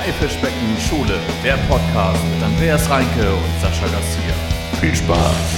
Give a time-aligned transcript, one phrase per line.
[0.00, 4.34] Haifischbecken Schule, der Podcast mit Andreas Reinke und Sascha Garcia.
[4.80, 5.56] Viel Spaß!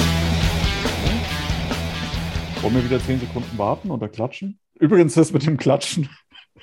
[2.60, 4.58] Wollen wir wieder 10 Sekunden warten oder klatschen?
[4.80, 6.08] Übrigens, das mit dem Klatschen.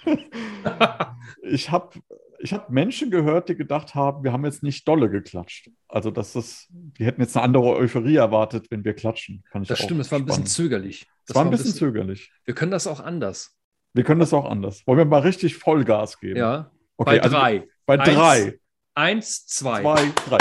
[1.44, 2.02] ich habe
[2.40, 5.70] ich hab Menschen gehört, die gedacht haben, wir haben jetzt nicht dolle geklatscht.
[5.88, 9.46] Also, dass das, die hätten jetzt eine andere Euphorie erwartet, wenn wir klatschen.
[9.54, 11.08] das stimmt, es war ein bisschen zögerlich.
[11.30, 12.34] Es war ein bisschen, bisschen zögerlich.
[12.44, 13.56] Wir können das auch anders.
[13.94, 14.86] Wir können das auch anders.
[14.86, 16.40] Wollen wir mal richtig Vollgas geben?
[16.40, 16.72] Ja.
[17.02, 17.68] Okay, bei also drei.
[17.86, 18.60] Bei eins, drei.
[18.94, 19.82] Eins, zwei.
[19.84, 20.38] Zwei, drei.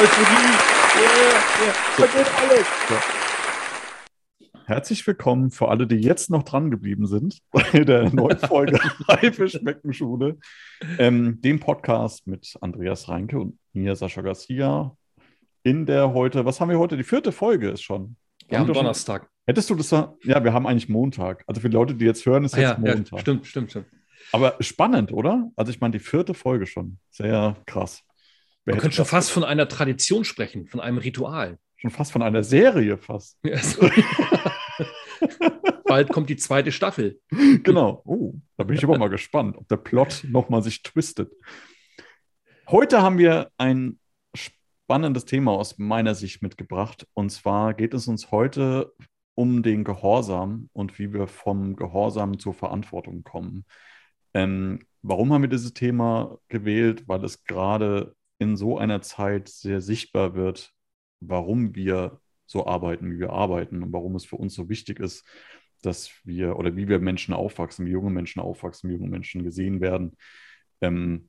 [0.00, 0.54] Euphorie.
[0.96, 1.12] Yeah,
[1.60, 2.32] yeah.
[2.40, 2.66] Alles.
[2.88, 2.94] So.
[4.64, 10.38] Herzlich willkommen für alle, die jetzt noch dran geblieben sind bei der neuen Folge Haifischbeckenschule,
[10.98, 14.96] ähm, dem Podcast mit Andreas Reinke und mir, Sascha Garcia.
[15.62, 16.96] In der heute, was haben wir heute?
[16.96, 18.16] Die vierte Folge ist schon.
[18.48, 19.28] Wir haben Donnerstag.
[19.46, 20.16] Hättest du das da?
[20.22, 21.44] Ja, wir haben eigentlich Montag.
[21.46, 23.12] Also für die Leute, die jetzt hören, ist ah, jetzt ja, Montag.
[23.12, 23.86] Ja, stimmt, stimmt, stimmt.
[24.32, 25.50] Aber spannend, oder?
[25.54, 26.98] Also ich meine, die vierte Folge schon.
[27.10, 28.02] Sehr krass.
[28.64, 31.58] Wer Man könnte schon fast von einer Tradition sprechen, von einem Ritual.
[31.76, 33.38] Schon fast von einer Serie fast.
[33.46, 33.60] Ja,
[35.84, 37.20] Bald kommt die zweite Staffel.
[37.62, 38.02] Genau.
[38.04, 41.32] Oh, da bin ich aber mal gespannt, ob der Plot nochmal sich twistet.
[42.66, 44.00] Heute haben wir ein
[44.34, 47.06] spannendes Thema aus meiner Sicht mitgebracht.
[47.14, 48.92] Und zwar geht es uns heute
[49.34, 53.64] um den Gehorsam und wie wir vom Gehorsam zur Verantwortung kommen.
[54.32, 57.08] Ähm, warum haben wir dieses Thema gewählt?
[57.08, 60.72] Weil es gerade in so einer Zeit sehr sichtbar wird,
[61.20, 65.26] warum wir so arbeiten, wie wir arbeiten und warum es für uns so wichtig ist,
[65.82, 69.80] dass wir oder wie wir Menschen aufwachsen, wie junge Menschen aufwachsen, wie junge Menschen gesehen
[69.80, 70.16] werden.
[70.80, 71.28] Ähm,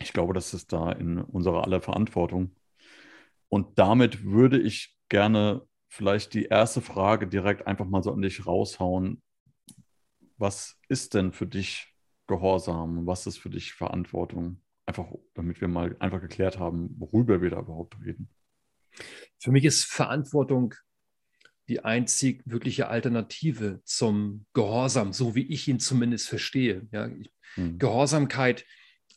[0.00, 2.54] ich glaube, das ist da in unserer aller Verantwortung.
[3.48, 8.46] Und damit würde ich gerne vielleicht die erste Frage direkt einfach mal so an dich
[8.46, 9.22] raushauen.
[10.36, 11.94] Was ist denn für dich
[12.26, 13.06] Gehorsam?
[13.06, 14.60] Was ist für dich Verantwortung?
[14.86, 18.28] Einfach, damit wir mal einfach geklärt haben, worüber wir da überhaupt reden.
[19.38, 20.74] Für mich ist Verantwortung
[21.68, 26.86] die einzig wirkliche Alternative zum Gehorsam, so wie ich ihn zumindest verstehe.
[26.92, 27.08] Ja,
[27.56, 27.78] mhm.
[27.78, 28.66] Gehorsamkeit,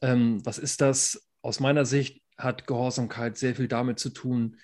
[0.02, 1.30] ähm, was ist das?
[1.42, 4.58] Aus meiner Sicht hat Gehorsamkeit sehr viel damit zu tun,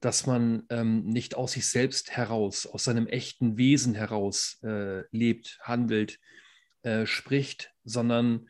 [0.00, 5.58] dass man ähm, nicht aus sich selbst heraus, aus seinem echten Wesen heraus äh, lebt,
[5.62, 6.18] handelt,
[6.82, 8.48] äh, spricht, sondern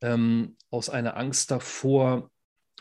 [0.00, 2.30] ähm, aus einer Angst davor,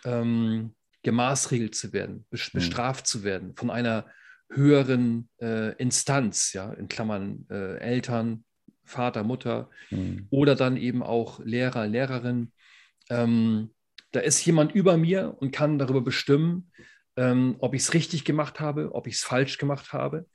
[0.05, 0.73] ähm,
[1.03, 2.39] gemaßregelt zu werden, hm.
[2.53, 3.07] bestraft mhm.
[3.07, 4.07] zu werden von einer
[4.49, 8.45] höheren äh, Instanz, ja, in Klammern äh, Eltern,
[8.83, 10.27] Vater, Mutter mhm.
[10.29, 12.53] oder dann eben auch Lehrer, Lehrerin.
[13.09, 13.71] Ähm,
[14.11, 16.71] da ist jemand über mir und kann darüber bestimmen,
[17.17, 20.27] ähm, ob ich es richtig gemacht habe, ob ich es falsch gemacht habe,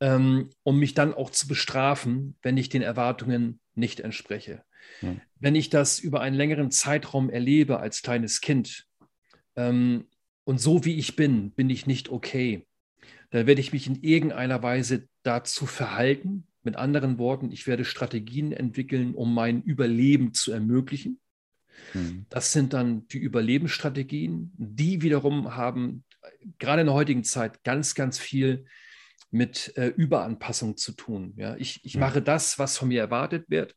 [0.00, 4.62] ähm, um mich dann auch zu bestrafen, wenn ich den Erwartungen nicht entspreche.
[5.00, 5.20] Mhm.
[5.38, 8.86] Wenn ich das über einen längeren Zeitraum erlebe als kleines Kind,
[9.56, 10.06] ähm,
[10.44, 12.66] und so wie ich bin, bin ich nicht okay.
[13.30, 16.46] Da werde ich mich in irgendeiner Weise dazu verhalten.
[16.64, 21.20] Mit anderen Worten, ich werde Strategien entwickeln, um mein Überleben zu ermöglichen.
[21.94, 22.26] Mhm.
[22.28, 24.52] Das sind dann die Überlebensstrategien.
[24.56, 26.04] Die wiederum haben
[26.58, 28.66] gerade in der heutigen Zeit ganz, ganz viel
[29.30, 31.34] mit äh, Überanpassung zu tun.
[31.36, 32.00] Ja, ich, ich mhm.
[32.00, 33.74] mache das, was von mir erwartet wird.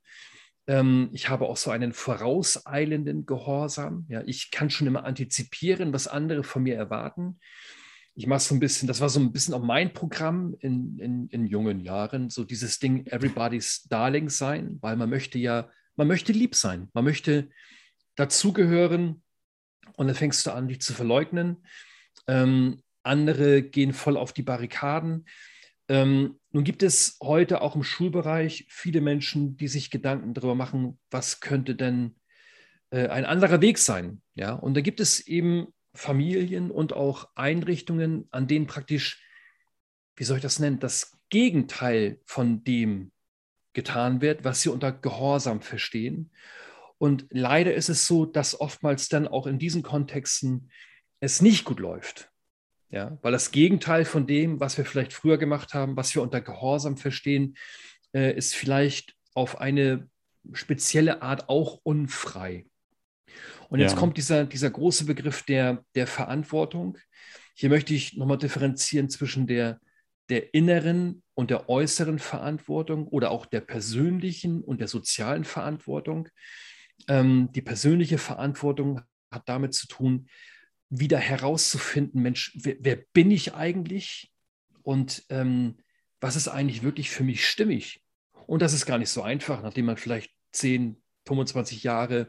[0.68, 4.06] Ähm, ich habe auch so einen vorauseilenden Gehorsam.
[4.10, 7.40] Ja, ich kann schon immer antizipieren, was andere von mir erwarten.
[8.16, 11.28] Ich mache so ein bisschen, das war so ein bisschen auch mein Programm in, in,
[11.30, 16.32] in jungen Jahren, so dieses Ding Everybody's Darling sein, weil man möchte ja, man möchte
[16.32, 17.50] lieb sein, man möchte
[18.16, 19.22] dazugehören
[19.98, 21.58] und dann fängst du an, dich zu verleugnen.
[22.28, 25.26] Ähm, andere gehen voll auf die Barrikaden.
[25.88, 31.00] Ähm, nun gibt es heute auch im Schulbereich viele Menschen, die sich Gedanken darüber machen,
[31.12, 32.16] was könnte denn
[32.90, 34.22] äh, ein anderer Weg sein.
[34.34, 34.54] Ja?
[34.54, 39.24] Und da gibt es eben Familien und auch Einrichtungen, an denen praktisch,
[40.16, 43.12] wie soll ich das nennen, das Gegenteil von dem
[43.74, 46.32] getan wird, was sie unter Gehorsam verstehen.
[46.98, 50.72] Und leider ist es so, dass oftmals dann auch in diesen Kontexten
[51.26, 52.32] es nicht gut läuft.
[52.92, 56.40] Ja, weil das Gegenteil von dem, was wir vielleicht früher gemacht haben, was wir unter
[56.40, 57.58] Gehorsam verstehen,
[58.14, 60.10] äh, ist vielleicht auf eine
[60.54, 62.66] spezielle Art auch unfrei.
[63.70, 63.98] Und jetzt ja.
[63.98, 66.98] kommt dieser, dieser große Begriff der, der Verantwortung.
[67.56, 69.80] Hier möchte ich nochmal differenzieren zwischen der,
[70.30, 76.30] der inneren und der äußeren Verantwortung oder auch der persönlichen und der sozialen Verantwortung.
[77.08, 79.02] Ähm, die persönliche Verantwortung
[79.32, 80.30] hat damit zu tun,
[81.00, 84.32] wieder herauszufinden, Mensch, wer, wer bin ich eigentlich
[84.84, 85.78] und ähm,
[86.22, 88.02] was ist eigentlich wirklich für mich stimmig?
[88.48, 92.28] Und das ist gar nicht so einfach, nachdem man vielleicht 10, 25 Jahre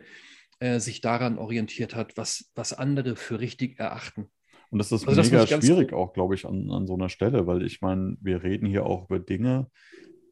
[0.58, 4.30] äh, sich daran orientiert hat, was, was andere für richtig erachten.
[4.70, 7.64] Und das ist also mega schwierig auch, glaube ich, an, an so einer Stelle, weil
[7.64, 9.70] ich meine, wir reden hier auch über Dinge,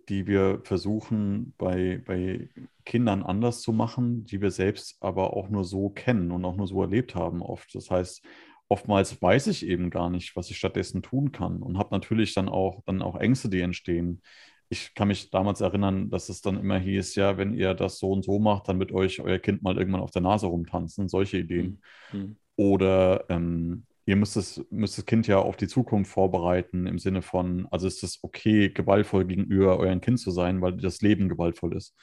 [0.08, 2.48] die wir versuchen bei, bei
[2.84, 6.66] Kindern anders zu machen, die wir selbst aber auch nur so kennen und auch nur
[6.66, 7.74] so erlebt haben oft.
[7.74, 8.24] Das heißt,
[8.68, 12.48] oftmals weiß ich eben gar nicht, was ich stattdessen tun kann und habe natürlich dann
[12.48, 14.22] auch, dann auch Ängste, die entstehen.
[14.68, 18.10] Ich kann mich damals erinnern, dass es dann immer hieß, ja, wenn ihr das so
[18.10, 21.38] und so macht, dann wird euch euer Kind mal irgendwann auf der Nase rumtanzen, solche
[21.38, 21.80] Ideen.
[22.12, 22.36] Mhm.
[22.56, 27.22] Oder ähm, ihr müsst, es, müsst das Kind ja auf die Zukunft vorbereiten, im Sinne
[27.22, 31.76] von, also ist es okay, gewaltvoll gegenüber eurem Kind zu sein, weil das Leben gewaltvoll
[31.76, 31.96] ist.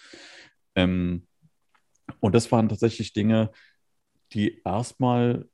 [0.76, 1.28] Ähm,
[2.20, 3.52] und das waren tatsächlich Dinge,
[4.34, 5.48] die erstmal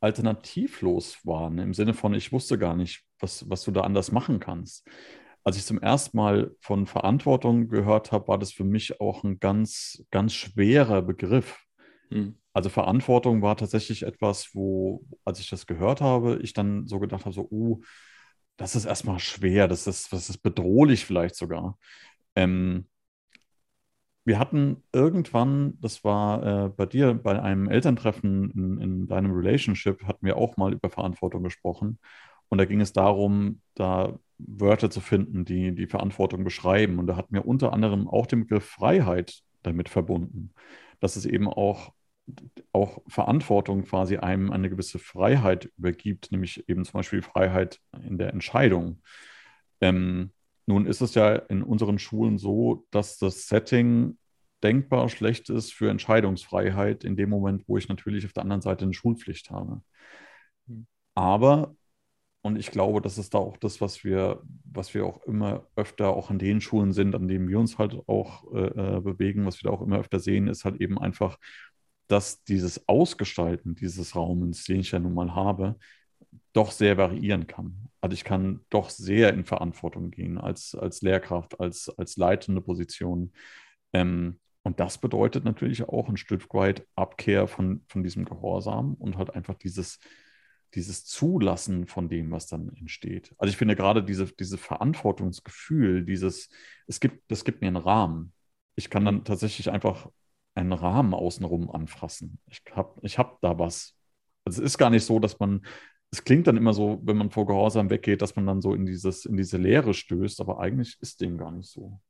[0.00, 4.40] alternativlos waren, im Sinne von, ich wusste gar nicht, was, was du da anders machen
[4.40, 4.86] kannst.
[5.44, 9.38] Als ich zum ersten Mal von Verantwortung gehört habe, war das für mich auch ein
[9.38, 11.64] ganz, ganz schwerer Begriff.
[12.12, 12.34] Hm.
[12.52, 17.24] Also Verantwortung war tatsächlich etwas, wo, als ich das gehört habe, ich dann so gedacht
[17.24, 17.80] habe, so, uh,
[18.56, 21.78] das ist erstmal schwer, das ist, das ist bedrohlich vielleicht sogar.
[22.36, 22.86] Ähm,
[24.24, 30.04] wir hatten irgendwann, das war äh, bei dir, bei einem Elterntreffen in, in, deinem Relationship,
[30.04, 31.98] hatten wir auch mal über Verantwortung gesprochen.
[32.48, 36.98] Und da ging es darum, da Wörter zu finden, die die Verantwortung beschreiben.
[36.98, 40.52] Und da hatten wir unter anderem auch den Begriff Freiheit damit verbunden.
[41.00, 41.92] Dass es eben auch,
[42.72, 48.30] auch Verantwortung quasi einem eine gewisse Freiheit übergibt, nämlich eben zum Beispiel Freiheit in der
[48.30, 49.02] Entscheidung.
[49.80, 50.32] Ähm,
[50.66, 54.16] nun ist es ja in unseren Schulen so, dass das Setting
[54.62, 58.84] denkbar schlecht ist für Entscheidungsfreiheit in dem Moment, wo ich natürlich auf der anderen Seite
[58.84, 59.82] eine Schulpflicht habe.
[60.68, 60.86] Hm.
[61.14, 61.74] Aber,
[62.42, 66.10] und ich glaube, das ist da auch das, was wir, was wir auch immer öfter
[66.10, 69.62] auch an den Schulen sind, an denen wir uns halt auch äh, äh bewegen, was
[69.62, 71.38] wir da auch immer öfter sehen, ist halt eben einfach,
[72.12, 75.76] dass dieses Ausgestalten dieses Raumes, den ich ja nun mal habe,
[76.52, 77.88] doch sehr variieren kann.
[78.02, 83.32] Also ich kann doch sehr in Verantwortung gehen als, als Lehrkraft, als, als leitende Position.
[83.94, 89.16] Ähm, und das bedeutet natürlich auch ein Stück weit Abkehr von, von diesem Gehorsam und
[89.16, 89.98] halt einfach dieses,
[90.74, 93.34] dieses Zulassen von dem, was dann entsteht.
[93.38, 96.50] Also ich finde gerade diese, diese Verantwortungsgefühl, dieses,
[96.86, 98.34] es gibt, das gibt mir einen Rahmen.
[98.76, 100.10] Ich kann dann tatsächlich einfach
[100.54, 102.38] einen Rahmen außenrum anfassen.
[102.46, 103.94] Ich habe ich hab da was.
[104.44, 105.62] Also es ist gar nicht so, dass man
[106.12, 108.84] es klingt dann immer so, wenn man vor Gehorsam weggeht, dass man dann so in,
[108.84, 112.00] dieses, in diese Leere stößt, aber eigentlich ist dem gar nicht so.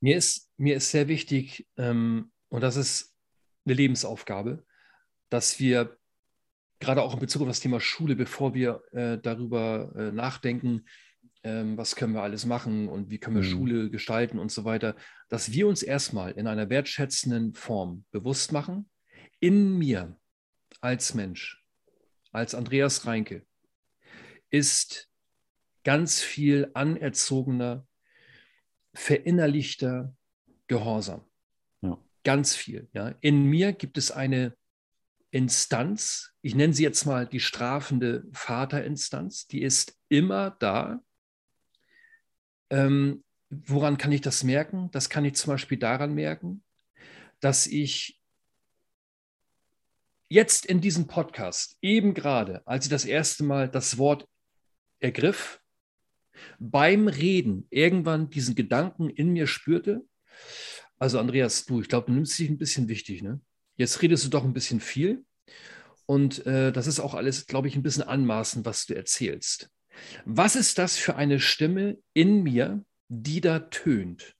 [0.00, 3.14] Mir ist, mir ist sehr wichtig, ähm, und das ist
[3.64, 4.64] eine Lebensaufgabe,
[5.30, 5.96] dass wir
[6.80, 10.84] gerade auch in Bezug auf das Thema Schule, bevor wir äh, darüber äh, nachdenken,
[11.44, 13.50] ähm, was können wir alles machen und wie können wir mhm.
[13.50, 14.96] Schule gestalten und so weiter,
[15.28, 18.90] dass wir uns erstmal in einer wertschätzenden Form bewusst machen,
[19.40, 20.16] in mir
[20.80, 21.64] als Mensch
[22.32, 23.46] als Andreas Reinke
[24.50, 25.08] ist
[25.84, 27.86] ganz viel anerzogener,
[28.92, 30.16] verinnerlichter
[30.66, 31.24] Gehorsam.
[31.82, 31.98] Ja.
[32.24, 32.88] Ganz viel.
[32.92, 33.14] Ja.
[33.20, 34.56] In mir gibt es eine
[35.30, 41.00] Instanz, ich nenne sie jetzt mal die strafende Vaterinstanz, die ist immer da.
[42.74, 44.90] Ähm, woran kann ich das merken?
[44.90, 46.64] Das kann ich zum Beispiel daran merken,
[47.38, 48.20] dass ich
[50.28, 54.26] jetzt in diesem Podcast, eben gerade, als ich das erste Mal das Wort
[54.98, 55.60] ergriff,
[56.58, 60.02] beim Reden irgendwann diesen Gedanken in mir spürte,
[60.98, 63.40] also Andreas, du, ich glaube, du nimmst dich ein bisschen wichtig, ne?
[63.76, 65.24] Jetzt redest du doch ein bisschen viel
[66.06, 69.70] und äh, das ist auch alles, glaube ich, ein bisschen anmaßend, was du erzählst.
[70.24, 74.34] Was ist das für eine Stimme in mir, die da tönt?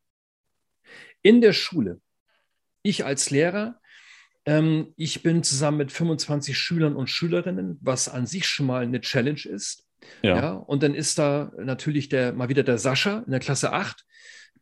[1.23, 2.01] In der Schule.
[2.83, 3.81] Ich als Lehrer
[4.47, 9.01] ähm, ich bin zusammen mit 25 Schülern und Schülerinnen, was an sich schon mal eine
[9.01, 9.87] Challenge ist.
[10.23, 10.37] Ja.
[10.37, 14.05] ja und dann ist da natürlich der, mal wieder der Sascha in der Klasse 8.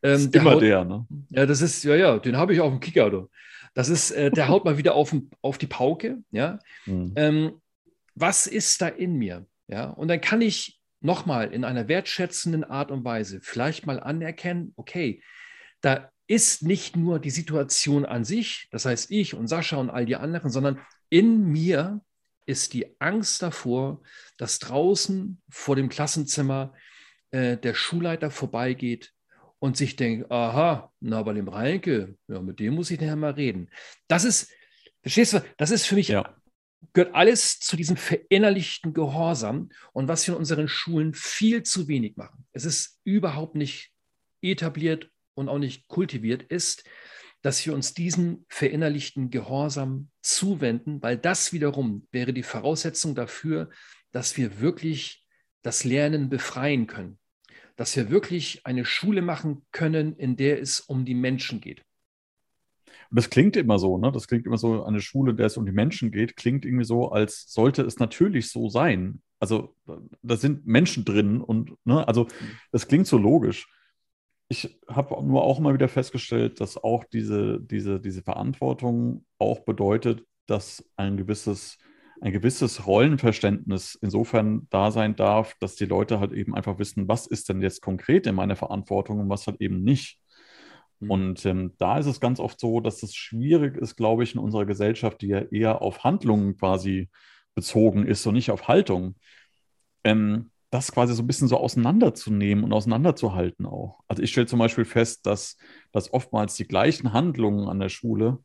[0.01, 1.05] Ähm, der immer haut, der, ne?
[1.29, 3.09] Ja, das ist, ja, ja, den habe ich auf dem Kicker.
[3.09, 3.29] Du.
[3.73, 6.19] Das ist, äh, der haut mal wieder auf, auf die Pauke.
[6.31, 6.59] Ja.
[6.85, 7.13] Mhm.
[7.15, 7.61] Ähm,
[8.15, 9.45] was ist da in mir?
[9.67, 14.73] Ja, und dann kann ich nochmal in einer wertschätzenden Art und Weise vielleicht mal anerkennen,
[14.75, 15.21] okay,
[15.81, 20.05] da ist nicht nur die Situation an sich, das heißt ich und Sascha und all
[20.05, 20.79] die anderen, sondern
[21.09, 22.01] in mir
[22.45, 24.01] ist die Angst davor,
[24.37, 26.73] dass draußen vor dem Klassenzimmer
[27.31, 29.13] äh, der Schulleiter vorbeigeht
[29.59, 33.31] und sich denkt, aha, na, bei dem Reinke, ja, mit dem muss ich nachher mal
[33.31, 33.69] reden.
[34.07, 34.51] Das ist,
[35.01, 36.35] verstehst du, das ist für mich, ja.
[36.93, 42.17] Gehört alles zu diesem verinnerlichten Gehorsam und was wir in unseren Schulen viel zu wenig
[42.17, 42.45] machen.
[42.51, 43.91] Es ist überhaupt nicht
[44.41, 46.83] etabliert und auch nicht kultiviert, ist,
[47.41, 53.69] dass wir uns diesen verinnerlichten Gehorsam zuwenden, weil das wiederum wäre die Voraussetzung dafür,
[54.11, 55.25] dass wir wirklich
[55.61, 57.19] das Lernen befreien können,
[57.75, 61.83] dass wir wirklich eine Schule machen können, in der es um die Menschen geht.
[63.13, 64.11] Und das klingt immer so, ne?
[64.11, 67.11] Das klingt immer so, eine Schule, der es um die Menschen geht, klingt irgendwie so,
[67.11, 69.21] als sollte es natürlich so sein.
[69.39, 69.75] Also
[70.21, 72.27] da sind Menschen drin und, ne, also
[72.71, 73.67] das klingt so logisch
[74.53, 80.25] ich habe nur auch mal wieder festgestellt, dass auch diese, diese, diese Verantwortung auch bedeutet,
[80.45, 81.77] dass ein gewisses,
[82.21, 87.25] ein gewisses Rollenverständnis insofern da sein darf, dass die Leute halt eben einfach wissen, was
[87.25, 90.19] ist denn jetzt konkret in meiner Verantwortung und was halt eben nicht.
[91.03, 91.11] Mhm.
[91.11, 94.39] Und ähm, da ist es ganz oft so, dass es schwierig ist, glaube ich, in
[94.39, 97.09] unserer Gesellschaft, die ja eher auf Handlungen quasi
[97.55, 99.15] bezogen ist und nicht auf Haltung.
[100.03, 103.99] Ähm, das quasi so ein bisschen so auseinanderzunehmen und auseinanderzuhalten auch.
[104.07, 105.57] Also ich stelle zum Beispiel fest, dass,
[105.91, 108.39] dass oftmals die gleichen Handlungen an der Schule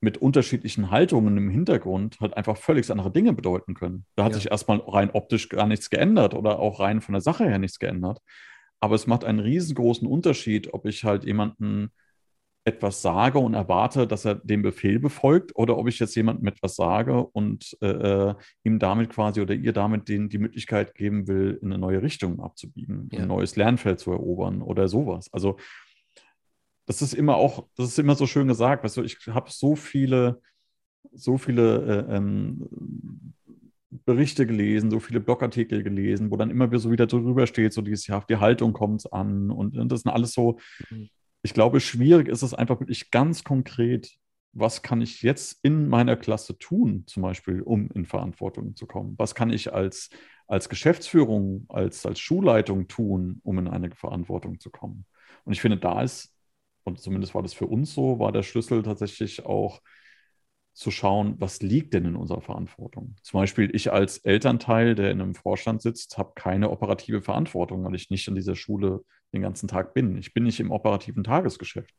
[0.00, 4.06] mit unterschiedlichen Haltungen im Hintergrund halt einfach völlig andere Dinge bedeuten können.
[4.14, 4.38] Da hat ja.
[4.38, 7.80] sich erstmal rein optisch gar nichts geändert oder auch rein von der Sache her nichts
[7.80, 8.20] geändert.
[8.80, 11.90] Aber es macht einen riesengroßen Unterschied, ob ich halt jemanden
[12.64, 16.76] etwas sage und erwarte, dass er den Befehl befolgt, oder ob ich jetzt jemandem etwas
[16.76, 18.34] sage und äh, äh,
[18.64, 22.40] ihm damit quasi oder ihr damit den, die Möglichkeit geben will, in eine neue Richtung
[22.40, 23.20] abzubiegen, ja.
[23.20, 25.32] ein neues Lernfeld zu erobern oder sowas.
[25.32, 25.56] Also
[26.86, 29.74] das ist immer auch, das ist immer so schön gesagt, weißt du, ich habe so
[29.74, 30.42] viele,
[31.12, 33.34] so viele äh, ähm,
[33.90, 37.82] Berichte gelesen, so viele Blogartikel gelesen, wo dann immer wieder so wieder drüber steht, so
[37.82, 40.58] dieses, ja, auf die Haltung kommt es an und, und das sind alles so,
[40.90, 41.10] mhm
[41.42, 44.12] ich glaube, schwierig ist es einfach wirklich ganz konkret,
[44.52, 49.14] was kann ich jetzt in meiner Klasse tun, zum Beispiel, um in Verantwortung zu kommen?
[49.16, 50.10] Was kann ich als,
[50.46, 55.06] als Geschäftsführung, als, als Schulleitung tun, um in eine Verantwortung zu kommen?
[55.44, 56.34] Und ich finde, da ist,
[56.84, 59.80] und zumindest war das für uns so, war der Schlüssel tatsächlich auch
[60.80, 63.14] zu schauen, was liegt denn in unserer Verantwortung.
[63.22, 67.94] Zum Beispiel ich als Elternteil, der in einem Vorstand sitzt, habe keine operative Verantwortung, weil
[67.94, 70.16] ich nicht in dieser Schule den ganzen Tag bin.
[70.16, 71.94] Ich bin nicht im operativen Tagesgeschäft.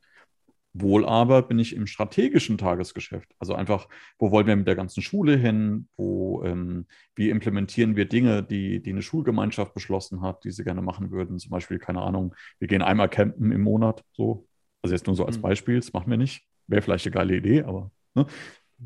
[0.73, 3.29] Wohl aber bin ich im strategischen Tagesgeschäft.
[3.38, 5.88] Also einfach, wo wollen wir mit der ganzen Schule hin?
[5.95, 10.81] Wo, ähm, wie implementieren wir Dinge, die, die eine Schulgemeinschaft beschlossen hat, die sie gerne
[10.81, 11.38] machen würden?
[11.38, 14.47] Zum Beispiel, keine Ahnung, wir gehen einmal campen im Monat, so.
[14.81, 15.43] Also jetzt nur so als mhm.
[15.43, 16.47] Beispiel, das machen wir nicht.
[16.65, 18.25] Wäre vielleicht eine geile Idee, aber ne?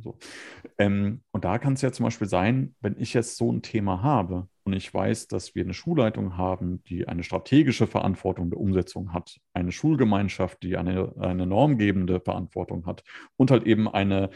[0.01, 0.17] So.
[0.77, 4.03] Ähm, und da kann es ja zum Beispiel sein, wenn ich jetzt so ein Thema
[4.03, 9.13] habe und ich weiß, dass wir eine Schulleitung haben, die eine strategische Verantwortung der Umsetzung
[9.13, 13.03] hat, eine Schulgemeinschaft, die eine, eine normgebende Verantwortung hat
[13.37, 14.31] und halt eben eine,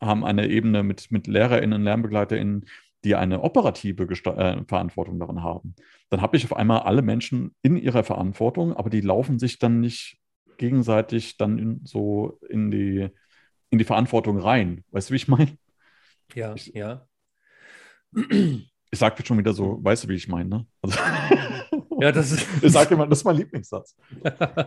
[0.00, 2.66] haben eine Ebene mit, mit LehrerInnen, LernbegleiterInnen,
[3.04, 5.74] die eine operative Gesta äh, Verantwortung darin haben.
[6.10, 9.80] Dann habe ich auf einmal alle Menschen in ihrer Verantwortung, aber die laufen sich dann
[9.80, 10.18] nicht
[10.58, 13.08] gegenseitig dann in, so in die
[13.70, 14.84] in die Verantwortung rein.
[14.90, 15.56] Weißt du, wie ich meine?
[16.34, 17.06] Ja, ich, ja.
[18.12, 20.66] Ich sage schon wieder so, weißt du, wie ich meine, ne?
[20.82, 20.98] Also,
[22.00, 22.46] ja, das ist.
[22.62, 23.96] Ich sage immer, das ist mein Lieblingssatz.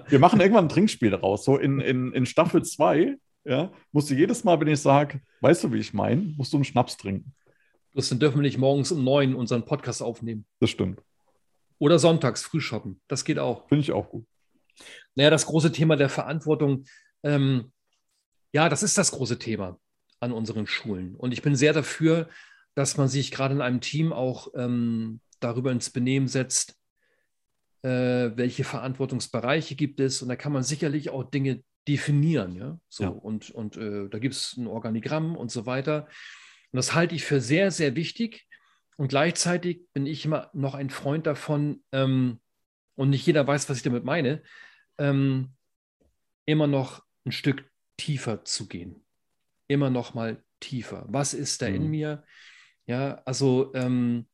[0.07, 1.43] Wir machen irgendwann ein Trinkspiel daraus.
[1.43, 5.65] So in, in, in Staffel 2, ja, musst du jedes Mal, wenn ich sage, weißt
[5.65, 7.33] du, wie ich meine, musst du einen Schnaps trinken.
[7.91, 10.45] Bloß dann dürfen wir nicht morgens um neun unseren Podcast aufnehmen.
[10.60, 11.01] Das stimmt.
[11.77, 13.01] Oder sonntags früh shoppen.
[13.07, 13.67] Das geht auch.
[13.67, 14.25] Finde ich auch gut.
[15.15, 16.86] Naja, das große Thema der Verantwortung.
[17.24, 17.73] Ähm,
[18.53, 19.79] ja, das ist das große Thema
[20.19, 21.15] an unseren Schulen.
[21.15, 22.29] Und ich bin sehr dafür,
[22.75, 26.77] dass man sich gerade in einem Team auch ähm, darüber ins Benehmen setzt,
[27.81, 30.22] äh, welche Verantwortungsbereiche gibt es.
[30.22, 32.55] Und da kann man sicherlich auch Dinge definieren.
[32.55, 32.79] Ja?
[32.88, 33.10] So, ja.
[33.10, 36.07] Und, und äh, da gibt es ein Organigramm und so weiter.
[36.72, 38.48] Und das halte ich für sehr, sehr wichtig.
[38.98, 42.39] Und gleichzeitig bin ich immer noch ein Freund davon, ähm,
[42.95, 44.43] und nicht jeder weiß, was ich damit meine,
[45.00, 45.55] ähm,
[46.45, 47.65] immer noch ein Stück
[48.03, 49.01] tiefer zu gehen.
[49.67, 51.05] Immer noch mal tiefer.
[51.07, 51.75] Was ist da mhm.
[51.75, 52.24] in mir?
[52.86, 54.27] Ja, also ähm,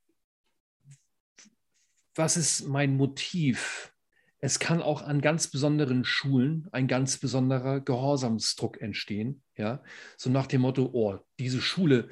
[2.16, 3.94] was ist mein Motiv?
[4.40, 9.44] Es kann auch an ganz besonderen Schulen ein ganz besonderer Gehorsamsdruck entstehen.
[9.56, 9.84] Ja,
[10.18, 12.10] so nach dem Motto, oh, diese Schule,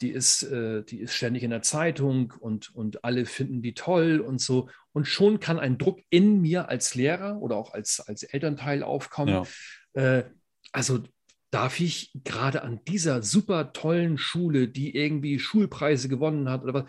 [0.00, 4.18] die ist, äh, die ist ständig in der Zeitung und, und alle finden die toll
[4.18, 4.68] und so.
[4.92, 9.46] Und schon kann ein Druck in mir als Lehrer oder auch als, als Elternteil aufkommen.
[9.94, 10.18] Ja.
[10.18, 10.24] Äh,
[10.72, 11.02] also
[11.50, 16.84] darf ich gerade an dieser super tollen Schule, die irgendwie Schulpreise gewonnen hat, oder was,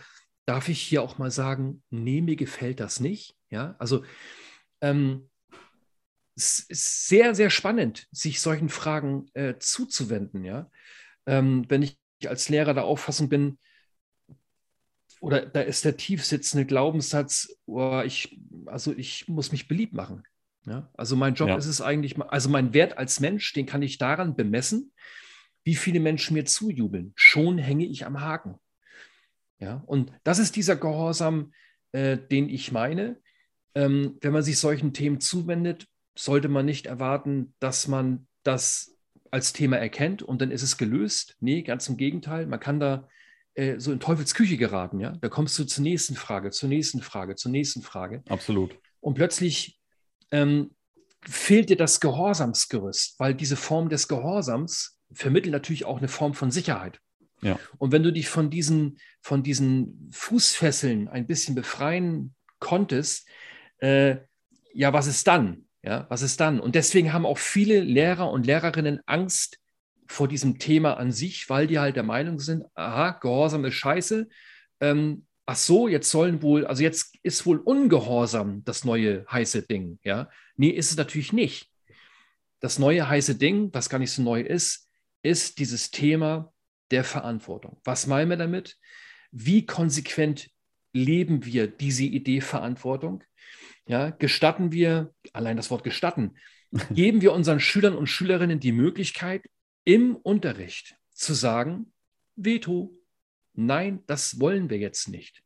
[0.46, 3.36] darf ich hier auch mal sagen, nee, mir gefällt das nicht?
[3.50, 4.04] Ja, also
[4.82, 5.30] ähm,
[6.36, 10.44] es ist sehr, sehr spannend, sich solchen Fragen äh, zuzuwenden.
[10.44, 10.70] Ja,
[11.26, 13.60] ähm, wenn ich als Lehrer der Auffassung bin,
[15.22, 20.24] oder da ist der tief sitzende Glaubenssatz, oh, ich, also ich muss mich beliebt machen.
[20.70, 20.90] Ja?
[20.96, 21.58] Also mein Job ja.
[21.58, 24.92] ist es eigentlich, also mein Wert als Mensch, den kann ich daran bemessen,
[25.64, 27.14] wie viele Menschen mir zujubeln.
[27.16, 28.56] Schon hänge ich am Haken.
[29.60, 29.84] Ja?
[29.86, 31.54] Und das ist dieser Gehorsam,
[31.92, 33.20] äh, den ich meine.
[33.76, 38.96] Ähm, wenn man sich solchen Themen zuwendet, sollte man nicht erwarten, dass man das
[39.32, 41.36] als Thema erkennt und dann ist es gelöst.
[41.40, 42.48] Nee, ganz im Gegenteil.
[42.48, 43.08] Man kann da
[43.54, 45.00] äh, so in Teufels Küche geraten.
[45.00, 45.12] Ja?
[45.22, 48.24] Da kommst du zur nächsten Frage, zur nächsten Frage, zur nächsten Frage.
[48.28, 48.78] Absolut.
[49.02, 49.79] Und plötzlich
[50.32, 50.72] ähm,
[51.28, 56.52] fehlt dir das Gehorsamsgerüst, weil diese Form des Gehorsams vermittelt natürlich auch eine Form von
[56.52, 57.00] Sicherheit.
[57.42, 57.60] Ja.
[57.78, 63.28] Und wenn du dich von diesen, von diesen Fußfesseln ein bisschen befreien konntest,
[63.80, 64.18] äh,
[64.74, 65.66] ja, was ist dann?
[65.82, 66.60] Ja, was ist dann?
[66.60, 69.58] Und deswegen haben auch viele Lehrer und Lehrerinnen Angst
[70.08, 74.28] vor diesem Thema an sich, weil die halt der Meinung sind, aha, Gehorsam ist scheiße.
[74.82, 79.98] Ähm, ach so, jetzt sollen wohl, also jetzt ist wohl Ungehorsam das neue heiße Ding.
[80.03, 81.72] Ja, nee, ist es natürlich nicht.
[82.60, 84.88] Das neue heiße Ding, was gar nicht so neu ist,
[85.24, 86.53] ist dieses Thema
[86.91, 87.82] der Verantwortung.
[87.84, 88.77] Was meinen wir damit?
[89.32, 90.51] Wie konsequent
[90.94, 93.24] leben wir diese Idee Verantwortung?
[93.88, 96.36] Ja, gestatten wir, allein das Wort gestatten,
[96.91, 99.50] geben wir unseren Schülern und Schülerinnen die Möglichkeit,
[99.84, 101.91] im Unterricht zu sagen,
[102.36, 102.99] Veto,
[103.60, 105.44] nein, das wollen wir jetzt nicht.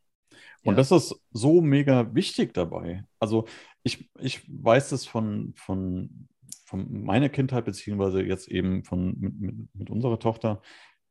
[0.64, 0.78] Und ja.
[0.78, 3.04] das ist so mega wichtig dabei.
[3.20, 3.46] Also
[3.84, 6.28] ich, ich weiß das von, von,
[6.66, 10.62] von meiner Kindheit, beziehungsweise jetzt eben von, mit, mit, unserer Tochter.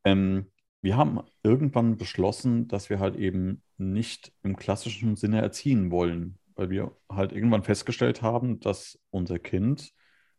[0.03, 6.39] Ähm, wir haben irgendwann beschlossen, dass wir halt eben nicht im klassischen Sinne erziehen wollen
[6.55, 9.93] weil wir halt irgendwann festgestellt haben, dass unser Kind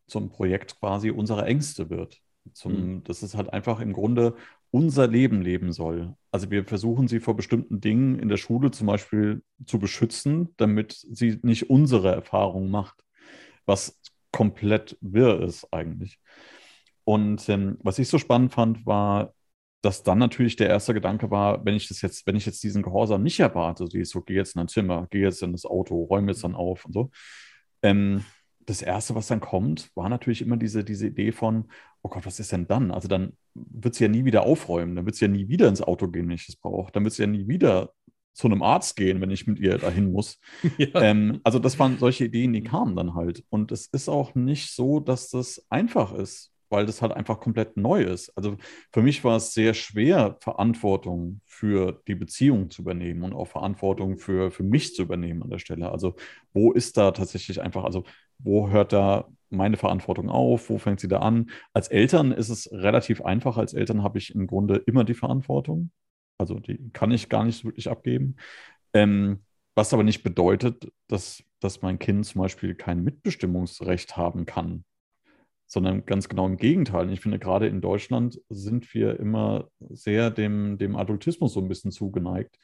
[0.06, 2.20] zum Projekt quasi unserer Ängste wird.
[2.52, 3.04] Zum, mhm.
[3.04, 4.36] Dass es halt einfach im Grunde
[4.74, 6.16] unser Leben leben soll.
[6.32, 10.94] Also wir versuchen sie vor bestimmten Dingen in der Schule zum Beispiel zu beschützen, damit
[10.94, 12.96] sie nicht unsere Erfahrung macht,
[13.66, 14.00] was
[14.32, 16.18] komplett wirr ist eigentlich.
[17.04, 19.32] Und ähm, was ich so spannend fand, war,
[19.80, 22.82] dass dann natürlich der erste Gedanke war, wenn ich das jetzt, wenn ich jetzt diesen
[22.82, 26.02] Gehorsam nicht erwarte, ist so, geh jetzt in ein Zimmer, geh jetzt in das Auto,
[26.02, 27.10] räume jetzt dann auf und so.
[27.80, 28.24] Ähm,
[28.66, 31.70] das erste, was dann kommt, war natürlich immer diese, diese Idee von,
[32.02, 32.90] oh Gott, was ist denn dann?
[32.90, 35.82] Also dann wird sie ja nie wieder aufräumen, dann wird sie ja nie wieder ins
[35.82, 37.92] Auto gehen, wenn ich es brauche, dann wird sie ja nie wieder
[38.32, 40.40] zu einem Arzt gehen, wenn ich mit ihr dahin muss.
[40.78, 41.02] Ja.
[41.02, 43.44] Ähm, also das waren solche Ideen, die kamen dann halt.
[43.48, 47.76] Und es ist auch nicht so, dass das einfach ist weil das halt einfach komplett
[47.76, 48.36] neu ist.
[48.36, 48.56] Also
[48.92, 54.18] für mich war es sehr schwer, Verantwortung für die Beziehung zu übernehmen und auch Verantwortung
[54.18, 55.90] für, für mich zu übernehmen an der Stelle.
[55.90, 56.16] Also
[56.52, 58.04] wo ist da tatsächlich einfach, also
[58.38, 61.50] wo hört da meine Verantwortung auf, wo fängt sie da an?
[61.72, 63.56] Als Eltern ist es relativ einfach.
[63.56, 65.90] Als Eltern habe ich im Grunde immer die Verantwortung.
[66.38, 68.36] Also die kann ich gar nicht wirklich abgeben.
[68.92, 69.44] Ähm,
[69.76, 74.84] was aber nicht bedeutet, dass, dass mein Kind zum Beispiel kein Mitbestimmungsrecht haben kann
[75.66, 77.10] sondern ganz genau im Gegenteil.
[77.10, 81.90] Ich finde, gerade in Deutschland sind wir immer sehr dem, dem Adultismus so ein bisschen
[81.90, 82.58] zugeneigt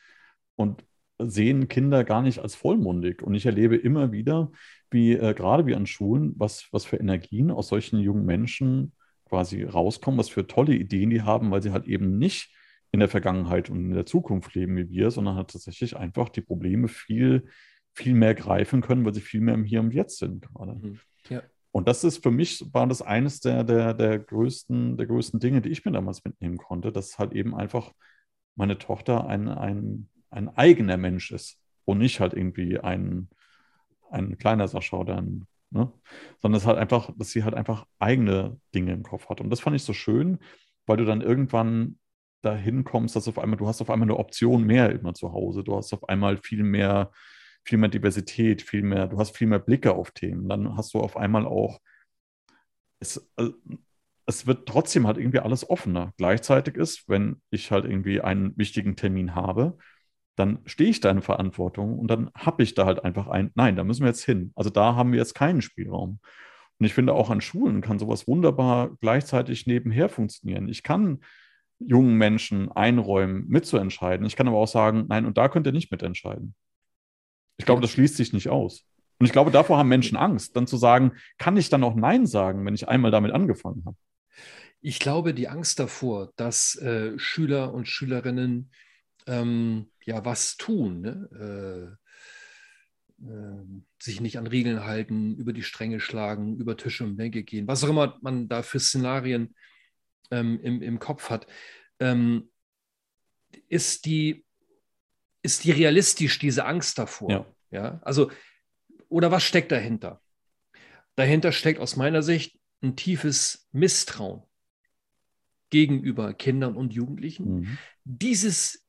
[0.57, 0.85] und
[1.19, 3.23] sehen Kinder gar nicht als vollmundig.
[3.23, 4.51] Und ich erlebe immer wieder,
[4.91, 8.93] wie äh, gerade wie an Schulen, was, was für Energien aus solchen jungen Menschen
[9.29, 12.55] quasi rauskommen, was für tolle Ideen die haben, weil sie halt eben nicht
[12.93, 16.41] in der Vergangenheit und in der Zukunft leben wie wir, sondern halt tatsächlich einfach die
[16.41, 17.47] Probleme viel,
[17.95, 20.75] viel mehr greifen können, weil sie viel mehr im Hier und Jetzt sind gerade.
[20.75, 20.99] Mhm.
[21.29, 21.43] Ja.
[21.73, 25.61] Und das ist für mich, war das eines der, der, der, größten, der größten Dinge,
[25.61, 27.93] die ich mir damals mitnehmen konnte, dass halt eben einfach
[28.57, 33.29] meine Tochter ein, ein, ein eigener Mensch ist und nicht halt irgendwie ein,
[34.11, 35.93] ein kleiner Sascha oder ein, ne?
[36.39, 39.41] sondern es halt einfach, dass sie halt einfach eigene Dinge im Kopf hat.
[39.41, 40.39] Und das fand ich so schön,
[40.87, 41.99] weil du dann irgendwann
[42.43, 45.63] dahin kommst, dass auf einmal, du hast auf einmal eine Option mehr immer zu Hause.
[45.63, 47.13] Du hast auf einmal viel mehr
[47.65, 50.49] viel mehr Diversität, viel mehr, du hast viel mehr Blicke auf Themen.
[50.49, 51.81] Dann hast du auf einmal auch,
[53.01, 53.51] es, äh,
[54.27, 56.13] es wird trotzdem halt irgendwie alles offener.
[56.17, 59.77] Gleichzeitig ist, wenn ich halt irgendwie einen wichtigen Termin habe,
[60.37, 63.77] dann stehe ich da in Verantwortung und dann habe ich da halt einfach ein, nein,
[63.77, 64.53] da müssen wir jetzt hin.
[64.55, 66.21] Also da haben wir jetzt keinen Spielraum.
[66.79, 70.69] Und ich finde, auch an Schulen kann sowas wunderbar gleichzeitig nebenher funktionieren.
[70.69, 71.21] Ich kann
[71.79, 74.27] jungen Menschen einräumen, mitzuentscheiden.
[74.27, 76.55] Ich kann aber auch sagen, nein, und da könnt ihr nicht mitentscheiden.
[77.61, 78.87] Ich glaube, das schließt sich nicht aus.
[79.19, 82.27] Und ich glaube, davor haben Menschen Angst, dann zu sagen, kann ich dann auch Nein
[82.27, 83.97] sagen, wenn ich einmal damit angefangen habe?
[84.81, 88.71] Ich glaube, die Angst davor, dass äh, Schüler und Schülerinnen
[89.27, 91.99] ähm, ja was tun, ne?
[93.21, 97.43] äh, äh, sich nicht an Regeln halten, über die Stränge schlagen, über Tische und Bänke
[97.43, 99.55] gehen, was auch immer man da für Szenarien
[100.31, 101.47] ähm, im, im Kopf hat,
[101.99, 102.49] ähm,
[103.69, 104.47] ist die
[105.43, 107.31] ist die realistisch, diese Angst davor?
[107.31, 107.47] Ja.
[107.71, 108.01] ja.
[108.03, 108.31] Also,
[109.09, 110.21] oder was steckt dahinter?
[111.21, 114.43] dahinter steckt aus meiner Sicht ein tiefes Misstrauen
[115.69, 117.61] gegenüber Kindern und Jugendlichen.
[117.61, 117.79] Mhm.
[118.05, 118.87] Dieses,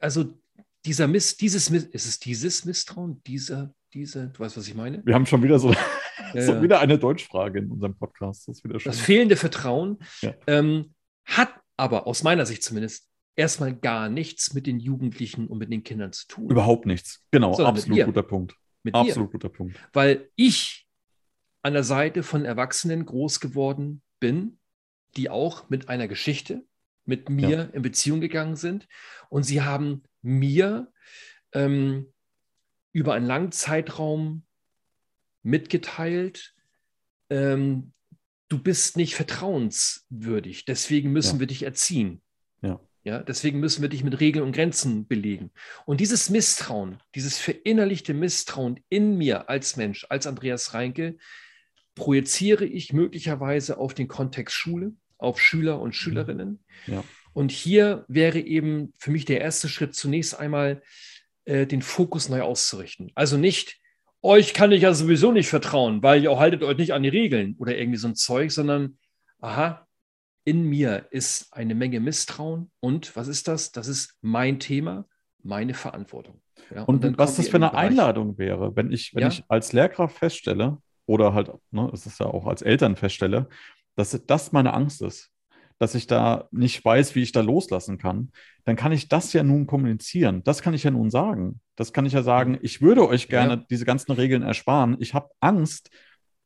[0.00, 0.38] also
[0.86, 5.04] dieser Miss, dieses, ist es dieses Misstrauen, dieser, diese, du weißt, was ich meine?
[5.04, 5.72] Wir haben schon wieder so,
[6.32, 8.48] ja, so wieder eine Deutschfrage in unserem Podcast.
[8.48, 10.34] Das, das fehlende Vertrauen ja.
[10.46, 10.94] ähm,
[11.24, 15.84] hat aber aus meiner Sicht zumindest erstmal gar nichts mit den Jugendlichen und mit den
[15.84, 16.50] Kindern zu tun.
[16.50, 17.24] Überhaupt nichts.
[17.30, 18.54] Genau, Sondern absolut guter Punkt.
[18.82, 19.32] Mit absolut mir.
[19.32, 19.76] guter Punkt.
[19.92, 20.86] Weil ich
[21.62, 24.58] an der Seite von Erwachsenen groß geworden bin,
[25.16, 26.64] die auch mit einer Geschichte
[27.04, 27.62] mit mir ja.
[27.64, 28.86] in Beziehung gegangen sind.
[29.28, 30.92] Und sie haben mir
[31.52, 32.12] ähm,
[32.92, 34.44] über einen langen Zeitraum
[35.42, 36.54] mitgeteilt,
[37.30, 37.92] ähm,
[38.48, 41.40] du bist nicht vertrauenswürdig, deswegen müssen ja.
[41.40, 42.22] wir dich erziehen.
[43.04, 43.18] Ja.
[43.18, 45.50] Deswegen müssen wir dich mit Regeln und Grenzen belegen.
[45.86, 51.16] Und dieses Misstrauen, dieses verinnerlichte Misstrauen in mir als Mensch, als Andreas Reinke,
[51.94, 56.64] projiziere ich möglicherweise auf den Kontext Schule, auf Schüler und Schülerinnen.
[56.86, 57.04] Ja.
[57.32, 60.82] Und hier wäre eben für mich der erste Schritt zunächst einmal
[61.44, 63.10] äh, den Fokus neu auszurichten.
[63.14, 63.78] Also nicht,
[64.22, 67.56] euch kann ich ja sowieso nicht vertrauen, weil ihr haltet euch nicht an die Regeln
[67.58, 68.98] oder irgendwie so ein Zeug, sondern
[69.40, 69.86] aha,
[70.44, 73.72] in mir ist eine Menge Misstrauen und was ist das?
[73.72, 75.06] Das ist mein Thema,
[75.42, 76.40] meine Verantwortung.
[76.74, 79.28] Ja, und, und was das für eine Einladung wäre, wenn ich, wenn ja?
[79.28, 83.48] ich als Lehrkraft feststelle, oder halt, ne, es ist ja auch als Eltern feststelle,
[83.96, 85.30] dass das meine Angst ist,
[85.78, 88.30] dass ich da nicht weiß, wie ich da loslassen kann,
[88.64, 90.44] dann kann ich das ja nun kommunizieren.
[90.44, 91.60] Das kann ich ja nun sagen.
[91.74, 93.66] Das kann ich ja sagen, ich würde euch gerne ja.
[93.68, 94.96] diese ganzen Regeln ersparen.
[95.00, 95.90] Ich habe Angst,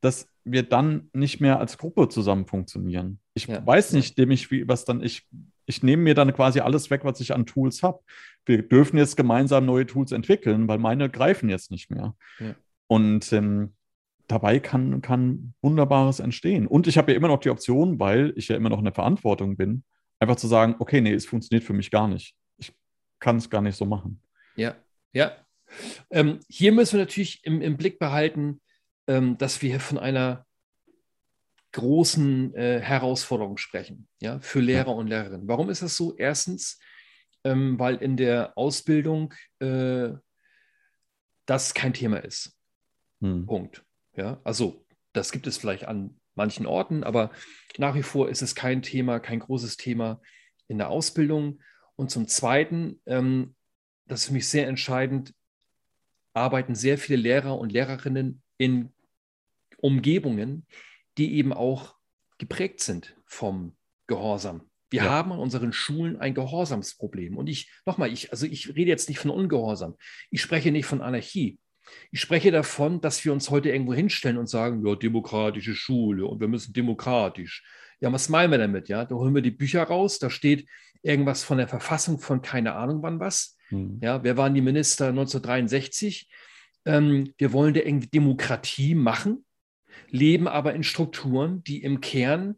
[0.01, 3.21] dass wir dann nicht mehr als Gruppe zusammen funktionieren.
[3.35, 3.65] Ich ja.
[3.67, 5.27] weiß nicht, dem ich, wie, was dann ich,
[5.67, 8.01] ich nehme mir dann quasi alles weg, was ich an Tools habe.
[8.47, 12.15] Wir dürfen jetzt gemeinsam neue Tools entwickeln, weil meine greifen jetzt nicht mehr.
[12.39, 12.55] Ja.
[12.87, 13.75] Und ähm,
[14.29, 16.69] dabei kann, kann Wunderbares entstehen.
[16.69, 18.95] Und ich habe ja immer noch die Option, weil ich ja immer noch in der
[18.95, 19.83] Verantwortung bin,
[20.21, 22.37] einfach zu sagen, okay, nee, es funktioniert für mich gar nicht.
[22.57, 22.73] Ich
[23.19, 24.21] kann es gar nicht so machen.
[24.55, 24.77] Ja,
[25.13, 25.33] ja.
[26.11, 28.61] Ähm, hier müssen wir natürlich im, im Blick behalten,
[29.07, 30.47] ähm, dass wir von einer
[31.73, 35.47] großen äh, Herausforderung sprechen, ja, für Lehrer und Lehrerinnen.
[35.47, 36.16] Warum ist das so?
[36.16, 36.79] Erstens,
[37.45, 40.11] ähm, weil in der Ausbildung äh,
[41.45, 42.57] das kein Thema ist.
[43.21, 43.47] Hm.
[43.47, 43.85] Punkt.
[44.16, 47.31] Ja, also das gibt es vielleicht an manchen Orten, aber
[47.79, 50.21] nach wie vor ist es kein Thema, kein großes Thema
[50.69, 51.61] in der Ausbildung.
[51.97, 53.55] Und zum Zweiten, ähm,
[54.07, 55.35] das ist für mich sehr entscheidend,
[56.35, 58.92] arbeiten sehr viele Lehrer und Lehrerinnen in
[59.77, 60.67] Umgebungen,
[61.19, 61.95] die eben auch
[62.39, 64.62] geprägt sind vom Gehorsam.
[64.91, 65.11] Wir ja.
[65.11, 67.37] haben an unseren Schulen ein Gehorsamsproblem.
[67.37, 69.97] Und ich, nochmal, ich, also ich rede jetzt nicht von Ungehorsam.
[70.31, 71.59] Ich spreche nicht von Anarchie.
[72.11, 76.41] Ich spreche davon, dass wir uns heute irgendwo hinstellen und sagen, ja, demokratische Schule und
[76.41, 77.65] wir müssen demokratisch.
[78.01, 78.89] Ja, was meinen wir damit?
[78.89, 80.69] Ja, da holen wir die Bücher raus, da steht
[81.03, 83.57] irgendwas von der Verfassung von keine Ahnung wann was.
[83.69, 84.01] Hm.
[84.03, 86.29] Ja, wer waren die Minister 1963?
[86.85, 89.46] Ähm, wir wollen da irgendwie Demokratie machen,
[90.11, 92.57] leben aber in Strukturen, die im Kern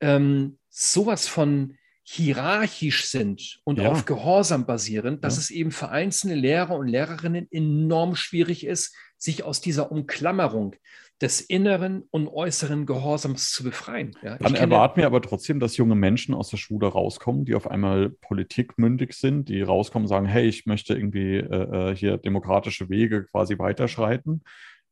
[0.00, 3.90] ähm, sowas von hierarchisch sind und ja.
[3.90, 5.40] auf Gehorsam basieren, dass ja.
[5.40, 10.74] es eben für einzelne Lehrer und Lehrerinnen enorm schwierig ist, sich aus dieser Umklammerung
[11.20, 14.16] des inneren und äußeren Gehorsams zu befreien.
[14.22, 17.70] Ja, Dann erwarten wir aber trotzdem, dass junge Menschen aus der Schule rauskommen, die auf
[17.70, 22.88] einmal politikmündig sind, die rauskommen und sagen, hey, ich möchte irgendwie äh, äh hier demokratische
[22.88, 24.42] Wege quasi weiterschreiten,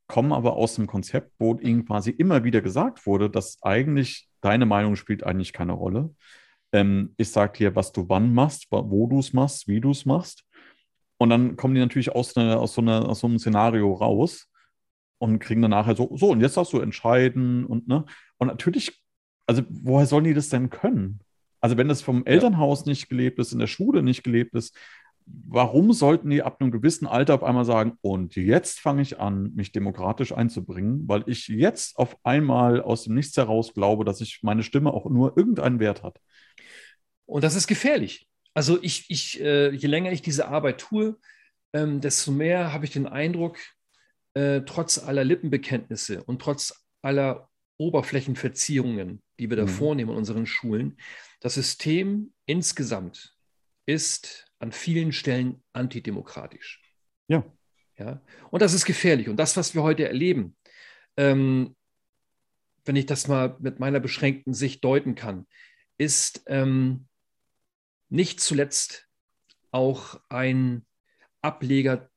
[0.09, 4.66] kommen aber aus dem Konzept, wo ihnen quasi immer wieder gesagt wurde, dass eigentlich deine
[4.66, 6.14] Meinung spielt eigentlich keine Rolle.
[6.73, 10.07] Ähm, ich sage dir, was du wann machst, wo du es machst, wie du es
[10.07, 10.44] machst.
[11.18, 14.49] Und dann kommen die natürlich aus, eine, aus, so eine, aus so einem Szenario raus
[15.18, 18.05] und kriegen dann nachher so, so, und jetzt darfst du entscheiden und ne.
[18.38, 19.03] Und natürlich,
[19.47, 21.21] also woher sollen die das denn können?
[21.61, 24.77] Also wenn das vom Elternhaus nicht gelebt ist, in der Schule nicht gelebt ist,
[25.48, 29.54] warum sollten die ab einem gewissen Alter auf einmal sagen, und jetzt fange ich an,
[29.54, 34.40] mich demokratisch einzubringen, weil ich jetzt auf einmal aus dem Nichts heraus glaube, dass ich
[34.42, 36.20] meine Stimme auch nur irgendeinen Wert hat.
[37.26, 38.28] Und das ist gefährlich.
[38.54, 41.16] Also ich, ich äh, je länger ich diese Arbeit tue,
[41.72, 43.58] ähm, desto mehr habe ich den Eindruck,
[44.34, 49.68] äh, trotz aller Lippenbekenntnisse und trotz aller Oberflächenverzierungen, die wir da mhm.
[49.68, 50.98] vornehmen in unseren Schulen,
[51.40, 53.34] das System insgesamt
[53.86, 56.83] ist an vielen Stellen antidemokratisch.
[57.29, 57.44] Ja.
[57.99, 58.21] ja.
[58.51, 59.29] Und das ist gefährlich.
[59.29, 60.57] Und das, was wir heute erleben,
[61.16, 61.77] ähm,
[62.85, 65.47] wenn ich das mal mit meiner beschränkten Sicht deuten kann,
[65.99, 67.07] ist ähm,
[68.09, 69.09] nicht zuletzt
[69.71, 70.87] auch ein
[71.42, 72.09] Ableger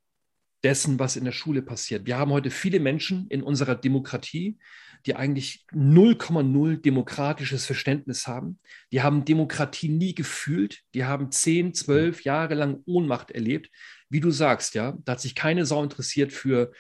[0.64, 2.06] dessen, was in der Schule passiert.
[2.06, 4.60] Wir haben heute viele Menschen in unserer Demokratie,
[5.06, 8.60] die eigentlich 0,0 demokratisches Verständnis haben.
[8.92, 10.82] Die haben Demokratie nie gefühlt.
[10.94, 13.70] Die haben 10, 12 Jahre lang Ohnmacht erlebt.
[14.10, 16.72] Wie du sagst, ja, da hat sich keine Sau interessiert für,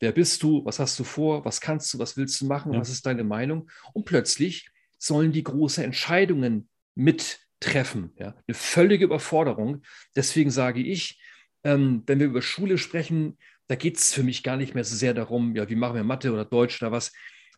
[0.00, 2.80] wer bist du, was hast du vor, was kannst du, was willst du machen, ja.
[2.80, 3.70] was ist deine Meinung.
[3.92, 8.12] Und plötzlich sollen die große Entscheidungen mittreffen.
[8.18, 8.34] Ja?
[8.46, 9.82] Eine völlige Überforderung.
[10.14, 11.20] Deswegen sage ich,
[11.64, 14.94] ähm, wenn wir über Schule sprechen, da geht es für mich gar nicht mehr so
[14.94, 17.12] sehr darum, ja, wie machen wir Mathe oder Deutsch oder was.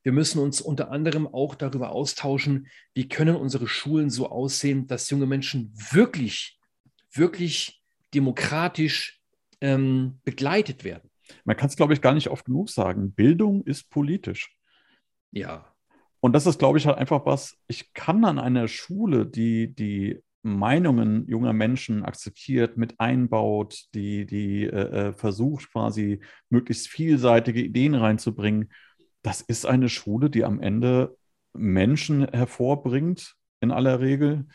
[0.07, 5.11] Wir müssen uns unter anderem auch darüber austauschen, wie können unsere Schulen so aussehen, dass
[5.11, 6.61] junge Menschen wirklich,
[7.13, 7.83] wirklich
[8.15, 9.21] demokratisch
[9.61, 11.11] ähm, begleitet werden.
[11.43, 13.15] Man kann es, glaube ich, gar nicht oft genug sagen.
[13.15, 14.55] Bildung ist politisch.
[15.33, 15.75] Ja.
[16.21, 20.23] Und das ist, glaube ich, halt einfach was, ich kann an einer Schule, die die
[20.45, 27.97] Meinungen junger Menschen akzeptiert, mit einbaut, die, die äh, äh, versucht quasi möglichst vielseitige Ideen
[27.97, 28.71] reinzubringen.
[29.27, 31.17] Das ist eine Schule, die am Ende
[31.53, 34.47] Menschen hervorbringt, in aller Regel,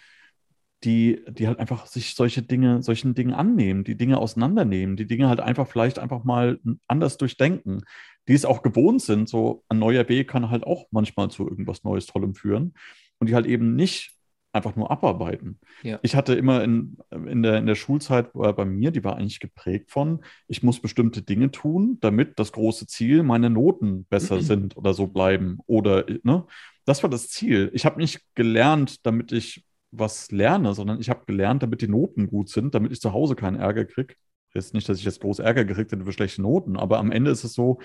[0.86, 5.28] die, die halt einfach sich solche Dinge, solchen Dingen annehmen, die Dinge auseinandernehmen, die Dinge
[5.28, 6.58] halt einfach vielleicht einfach mal
[6.88, 7.82] anders durchdenken,
[8.30, 9.28] die es auch gewohnt sind.
[9.28, 12.74] So ein neuer Weg kann halt auch manchmal zu irgendwas Neues, Tollem führen
[13.20, 14.14] und die halt eben nicht
[14.54, 15.60] einfach nur abarbeiten.
[15.84, 16.00] Ja.
[16.02, 19.40] Ich hatte immer in, in, der, in der Schulzeit bei, bei mir, die war eigentlich
[19.40, 24.42] geprägt von, ich muss bestimmte Dinge tun, damit das große Ziel, meine Noten besser mhm.
[24.42, 25.60] sind oder so bleiben.
[25.68, 26.46] Oder, ne?
[26.86, 27.72] Das war das Ziel.
[27.74, 32.28] Ich habe nicht gelernt, damit ich was lerne, sondern ich habe gelernt, damit die Noten
[32.28, 34.16] gut sind, damit ich zu Hause keinen Ärger kriege.
[34.54, 37.32] Jetzt nicht, dass ich jetzt groß Ärger gekriegt hätte für schlechte Noten, aber am Ende
[37.32, 37.80] ist es so,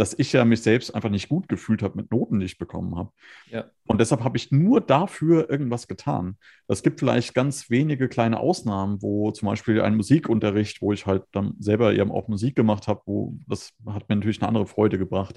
[0.00, 2.96] dass ich ja mich selbst einfach nicht gut gefühlt habe mit Noten, die ich bekommen
[2.96, 3.10] habe.
[3.50, 3.66] Ja.
[3.86, 6.38] Und deshalb habe ich nur dafür irgendwas getan.
[6.68, 11.24] Es gibt vielleicht ganz wenige kleine Ausnahmen, wo zum Beispiel ein Musikunterricht, wo ich halt
[11.32, 14.96] dann selber eben auch Musik gemacht habe, wo das hat mir natürlich eine andere Freude
[14.96, 15.36] gebracht.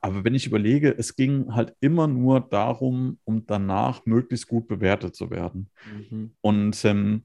[0.00, 5.14] Aber wenn ich überlege, es ging halt immer nur darum, um danach möglichst gut bewertet
[5.14, 5.68] zu werden.
[6.10, 6.32] Mhm.
[6.40, 7.24] Und ähm,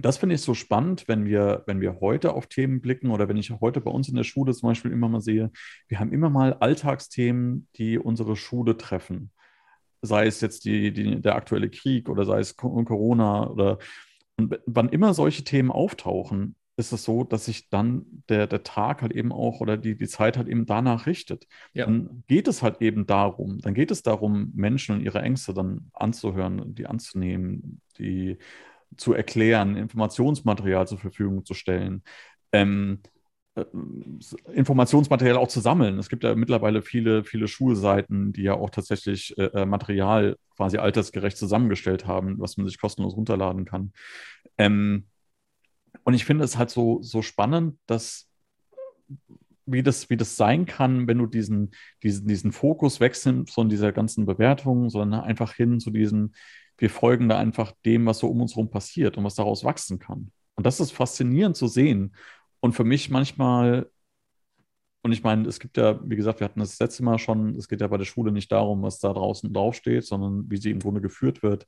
[0.00, 3.36] das finde ich so spannend, wenn wir, wenn wir heute auf Themen blicken oder wenn
[3.36, 5.50] ich heute bei uns in der Schule zum Beispiel immer mal sehe,
[5.88, 9.32] wir haben immer mal Alltagsthemen, die unsere Schule treffen.
[10.00, 13.78] Sei es jetzt die, die, der aktuelle Krieg oder sei es Corona oder
[14.36, 19.02] und wann immer solche Themen auftauchen, ist es so, dass sich dann der, der Tag
[19.02, 21.48] halt eben auch oder die, die Zeit halt eben danach richtet.
[21.72, 21.86] Ja.
[21.86, 25.90] Dann geht es halt eben darum, dann geht es darum, Menschen und ihre Ängste dann
[25.92, 28.38] anzuhören, die anzunehmen, die
[28.96, 32.02] zu erklären, Informationsmaterial zur Verfügung zu stellen.
[32.52, 33.00] Ähm,
[33.54, 33.64] äh,
[34.52, 35.98] Informationsmaterial auch zu sammeln.
[35.98, 40.78] Es gibt ja mittlerweile viele, viele Schulseiten, die ja auch tatsächlich äh, äh, Material quasi
[40.78, 43.92] altersgerecht zusammengestellt haben, was man sich kostenlos runterladen kann.
[44.56, 45.06] Ähm,
[46.04, 48.28] und ich finde es halt so, so spannend, dass
[49.66, 51.72] wie das, wie das sein kann, wenn du diesen,
[52.02, 56.32] diesen, diesen Fokus wechselst von dieser ganzen Bewertung, sondern einfach hin zu diesem,
[56.78, 59.98] wir folgen da einfach dem, was so um uns herum passiert und was daraus wachsen
[59.98, 60.30] kann.
[60.54, 62.14] Und das ist faszinierend zu sehen.
[62.60, 63.90] Und für mich manchmal,
[65.02, 67.68] und ich meine, es gibt ja, wie gesagt, wir hatten das letzte Mal schon, es
[67.68, 70.80] geht ja bei der Schule nicht darum, was da draußen draufsteht, sondern wie sie im
[70.80, 71.66] Grunde geführt wird.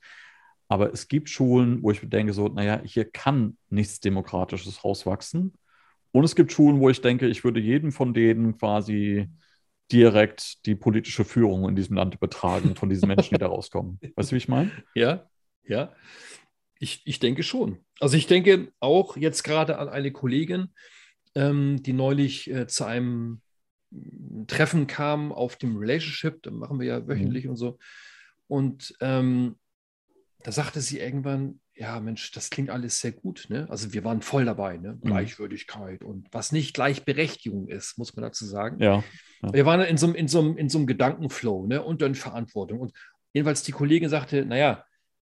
[0.69, 5.55] Aber es gibt Schulen, wo ich denke, so, naja, hier kann nichts Demokratisches rauswachsen.
[6.13, 9.29] Und es gibt Schulen, wo ich denke, ich würde jedem von denen quasi
[9.93, 13.99] direkt die politische Führung in diesem Land übertragen von diesen Menschen, die da rauskommen.
[14.17, 14.71] Weißt du, wie ich meine?
[14.95, 15.29] Ja,
[15.65, 15.93] ja.
[16.79, 17.79] Ich, ich denke schon.
[17.99, 20.71] Also ich denke auch jetzt gerade an eine Kollegin,
[21.35, 23.43] ähm, die neulich äh, zu einem
[24.47, 27.51] Treffen kam auf dem Relationship, da machen wir ja wöchentlich mhm.
[27.51, 27.79] und so.
[28.47, 29.57] Und ähm,
[30.43, 33.47] da sagte sie irgendwann, ja, Mensch, das klingt alles sehr gut.
[33.49, 33.67] Ne?
[33.71, 34.95] Also wir waren voll dabei, ne?
[34.95, 35.01] Mhm.
[35.01, 38.79] Gleichwürdigkeit und was nicht Gleichberechtigung ist, muss man dazu sagen.
[38.83, 39.03] Ja.
[39.43, 39.53] ja.
[39.53, 41.83] Wir waren in so, in, so, in so einem Gedankenflow ne?
[41.83, 42.81] und dann Verantwortung.
[42.81, 42.93] Und
[43.33, 44.85] jedenfalls die Kollegin sagte, naja,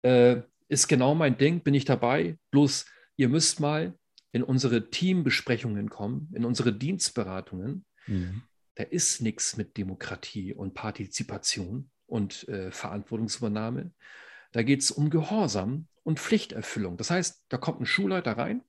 [0.02, 2.38] äh, ist genau mein Ding, bin ich dabei.
[2.52, 2.86] Bloß
[3.18, 3.94] ihr müsst mal
[4.32, 7.86] in unsere Teambesprechungen kommen, in unsere Dienstberatungen.
[8.08, 8.44] Mhm.
[8.76, 13.92] Da ist nichts mit Demokratie und Partizipation und äh, Verantwortungsübernahme.
[14.52, 16.98] Da geht es um Gehorsam und Pflichterfüllung.
[16.98, 18.64] Das heißt, da kommt ein Schulleiter rein,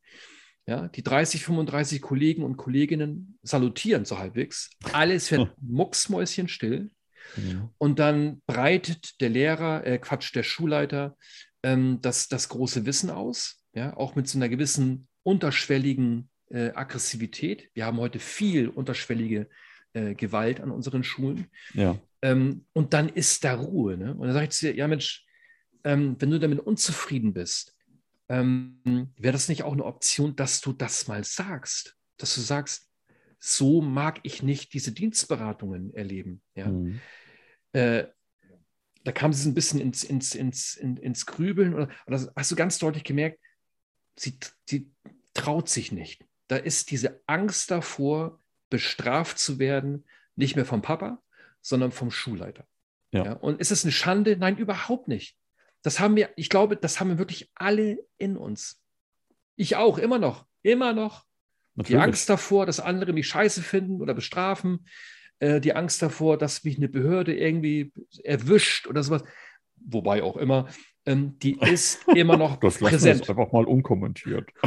[0.66, 4.70] ja, die 30, 35 Kollegen und Kolleginnen salutieren so halbwegs.
[4.92, 6.90] Alles wird mucksmäuschenstill.
[7.36, 7.68] Ja.
[7.78, 11.16] Und dann breitet der Lehrer, äh, Quatsch, der Schulleiter
[11.62, 17.70] ähm, das, das große Wissen aus, ja, auch mit so einer gewissen unterschwelligen äh, Aggressivität.
[17.74, 19.48] Wir haben heute viel unterschwellige
[19.94, 21.46] äh, Gewalt an unseren Schulen.
[21.74, 21.98] Ja.
[22.22, 23.96] Ähm, und dann ist da Ruhe.
[23.96, 24.14] Ne?
[24.14, 25.24] Und dann sage ich zu dir, ja Mensch,
[25.84, 27.76] ähm, wenn du damit unzufrieden bist,
[28.28, 28.80] ähm,
[29.16, 31.96] wäre das nicht auch eine Option, dass du das mal sagst?
[32.16, 32.88] Dass du sagst,
[33.38, 36.42] so mag ich nicht diese Dienstberatungen erleben.
[36.54, 36.68] Ja.
[36.68, 37.00] Mhm.
[37.72, 38.06] Äh,
[39.04, 42.56] da kam sie ein bisschen ins, ins, ins, ins, ins Grübeln oder, oder, hast du
[42.56, 43.40] ganz deutlich gemerkt,
[44.16, 44.90] sie, sie
[45.34, 46.24] traut sich nicht.
[46.46, 48.38] Da ist diese Angst davor,
[48.70, 50.04] bestraft zu werden,
[50.36, 51.20] nicht mehr vom Papa,
[51.60, 52.66] sondern vom Schulleiter.
[53.10, 53.24] Ja.
[53.24, 53.32] ja.
[53.32, 54.36] Und ist es eine Schande?
[54.36, 55.36] Nein, überhaupt nicht.
[55.82, 58.80] Das haben wir, ich glaube, das haben wir wirklich alle in uns.
[59.56, 61.24] Ich auch, immer noch, immer noch.
[61.74, 62.00] Natürlich.
[62.00, 64.86] Die Angst davor, dass andere mich scheiße finden oder bestrafen.
[65.38, 67.92] Äh, die Angst davor, dass mich eine Behörde irgendwie
[68.22, 69.24] erwischt oder sowas.
[69.76, 70.68] Wobei auch immer.
[71.04, 73.22] Ähm, die ist immer noch das präsent.
[73.22, 74.50] Das einfach mal unkommentiert.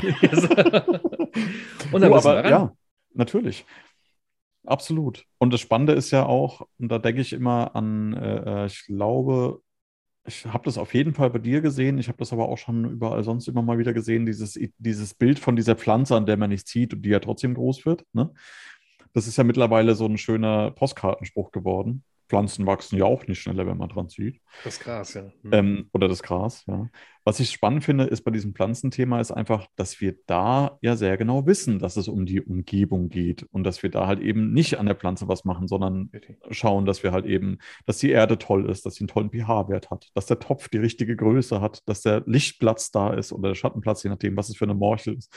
[1.91, 2.75] und dann oh, aber, ja,
[3.13, 3.65] natürlich.
[4.65, 5.25] Absolut.
[5.37, 8.85] Und das Spannende ist ja auch, und da denke ich immer an, äh, äh ich
[8.87, 9.61] glaube,
[10.27, 11.97] ich habe das auf jeden Fall bei dir gesehen.
[11.97, 15.39] Ich habe das aber auch schon überall sonst immer mal wieder gesehen, dieses, dieses Bild
[15.39, 18.05] von dieser Pflanze, an der man nichts sieht und die ja trotzdem groß wird.
[18.13, 18.33] Ne?
[19.13, 22.03] Das ist ja mittlerweile so ein schöner Postkartenspruch geworden.
[22.27, 24.41] Pflanzen wachsen ja auch nicht schneller, wenn man dran zieht.
[24.63, 25.31] Das Gras, ja.
[25.43, 25.53] Mhm.
[25.53, 26.89] Ähm, oder das Gras, ja.
[27.23, 31.17] Was ich spannend finde, ist bei diesem Pflanzenthema, ist einfach, dass wir da ja sehr
[31.17, 34.77] genau wissen, dass es um die Umgebung geht und dass wir da halt eben nicht
[34.77, 36.11] an der Pflanze was machen, sondern
[36.51, 37.57] schauen, dass wir halt eben,
[37.87, 40.77] dass die Erde toll ist, dass sie einen tollen pH-Wert hat, dass der Topf die
[40.77, 44.57] richtige Größe hat, dass der Lichtplatz da ist oder der Schattenplatz, je nachdem, was es
[44.57, 45.33] für eine Morchel ist.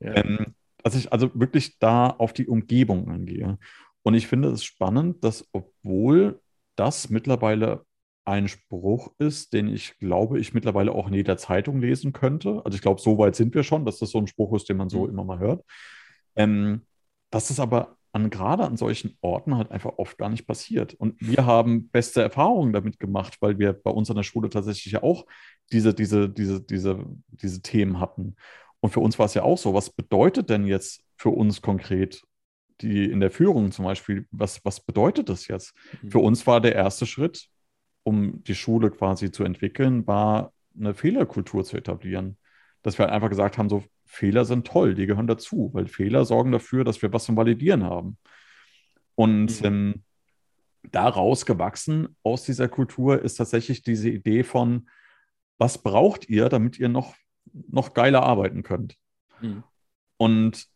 [0.00, 0.16] Ja.
[0.16, 3.58] Ähm, dass ich also wirklich da auf die Umgebung angehe.
[4.06, 6.40] Und ich finde es spannend, dass obwohl
[6.76, 7.84] das mittlerweile
[8.24, 12.62] ein Spruch ist, den ich glaube, ich mittlerweile auch in jeder Zeitung lesen könnte.
[12.64, 14.76] Also ich glaube, so weit sind wir schon, dass das so ein Spruch ist, den
[14.76, 15.10] man so mhm.
[15.10, 15.64] immer mal hört.
[16.36, 16.82] Ähm,
[17.30, 20.94] dass es aber an, gerade an solchen Orten halt einfach oft gar nicht passiert.
[20.94, 24.92] Und wir haben beste Erfahrungen damit gemacht, weil wir bei uns an der Schule tatsächlich
[24.92, 25.26] ja auch
[25.72, 28.36] diese, diese, diese, diese, diese Themen hatten.
[28.78, 32.22] Und für uns war es ja auch so, was bedeutet denn jetzt für uns konkret
[32.80, 35.74] die in der Führung zum Beispiel, was, was bedeutet das jetzt?
[36.02, 36.10] Mhm.
[36.10, 37.48] Für uns war der erste Schritt,
[38.02, 42.38] um die Schule quasi zu entwickeln, war eine Fehlerkultur zu etablieren.
[42.82, 46.24] Dass wir halt einfach gesagt haben, so Fehler sind toll, die gehören dazu, weil Fehler
[46.24, 48.18] sorgen dafür, dass wir was zum Validieren haben.
[49.16, 49.66] Und mhm.
[49.66, 50.04] ähm,
[50.92, 54.88] daraus gewachsen aus dieser Kultur ist tatsächlich diese Idee von,
[55.58, 57.14] was braucht ihr, damit ihr noch,
[57.52, 58.96] noch geiler arbeiten könnt?
[59.40, 59.64] Mhm.
[60.16, 60.66] Und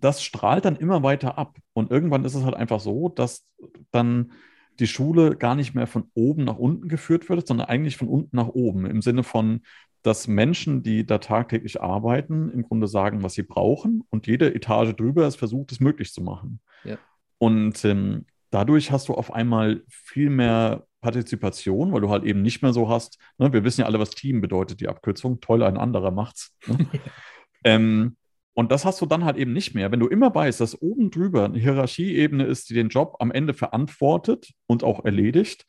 [0.00, 1.58] das strahlt dann immer weiter ab.
[1.72, 3.46] Und irgendwann ist es halt einfach so, dass
[3.90, 4.32] dann
[4.80, 8.36] die Schule gar nicht mehr von oben nach unten geführt wird, sondern eigentlich von unten
[8.36, 8.86] nach oben.
[8.86, 9.62] Im Sinne von,
[10.02, 14.94] dass Menschen, die da tagtäglich arbeiten, im Grunde sagen, was sie brauchen und jede Etage
[14.94, 16.60] drüber ist versucht, es möglich zu machen.
[16.84, 16.98] Ja.
[17.38, 22.62] Und ähm, dadurch hast du auf einmal viel mehr Partizipation, weil du halt eben nicht
[22.62, 25.76] mehr so hast, ne, wir wissen ja alle, was Team bedeutet, die Abkürzung, toll, ein
[25.76, 26.56] anderer macht's.
[26.66, 26.86] Ne?
[27.64, 28.16] ähm,
[28.54, 29.90] und das hast du dann halt eben nicht mehr.
[29.90, 33.52] Wenn du immer weißt, dass oben drüber eine Hierarchieebene ist, die den Job am Ende
[33.52, 35.66] verantwortet und auch erledigt,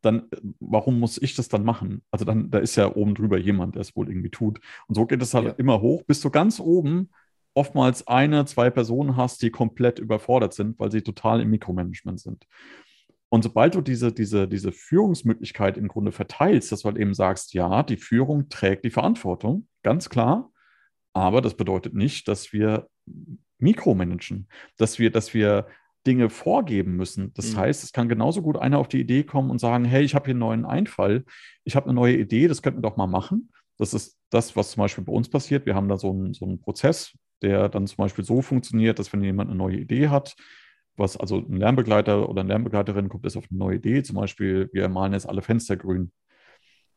[0.00, 2.02] dann äh, warum muss ich das dann machen?
[2.10, 4.60] Also dann, da ist ja oben drüber jemand, der es wohl irgendwie tut.
[4.86, 5.54] Und so geht es halt ja.
[5.58, 7.10] immer hoch, bis du ganz oben
[7.54, 12.46] oftmals eine, zwei Personen hast, die komplett überfordert sind, weil sie total im Mikromanagement sind.
[13.30, 17.52] Und sobald du diese, diese, diese Führungsmöglichkeit im Grunde verteilst, dass du halt eben sagst,
[17.52, 20.50] ja, die Führung trägt die Verantwortung, ganz klar,
[21.18, 22.88] aber das bedeutet nicht, dass wir
[23.58, 25.66] mikromanagen, dass wir, dass wir
[26.06, 27.32] Dinge vorgeben müssen.
[27.34, 27.58] Das mhm.
[27.58, 30.26] heißt, es kann genauso gut einer auf die Idee kommen und sagen, hey, ich habe
[30.26, 31.24] hier einen neuen Einfall,
[31.64, 33.50] ich habe eine neue Idee, das könnten wir doch mal machen.
[33.76, 35.66] Das ist das, was zum Beispiel bei uns passiert.
[35.66, 39.12] Wir haben da so einen, so einen Prozess, der dann zum Beispiel so funktioniert, dass
[39.12, 40.34] wenn jemand eine neue Idee hat,
[40.96, 44.68] was also ein Lernbegleiter oder eine Lernbegleiterin kommt jetzt auf eine neue Idee, zum Beispiel,
[44.72, 46.10] wir malen jetzt alle Fenster grün.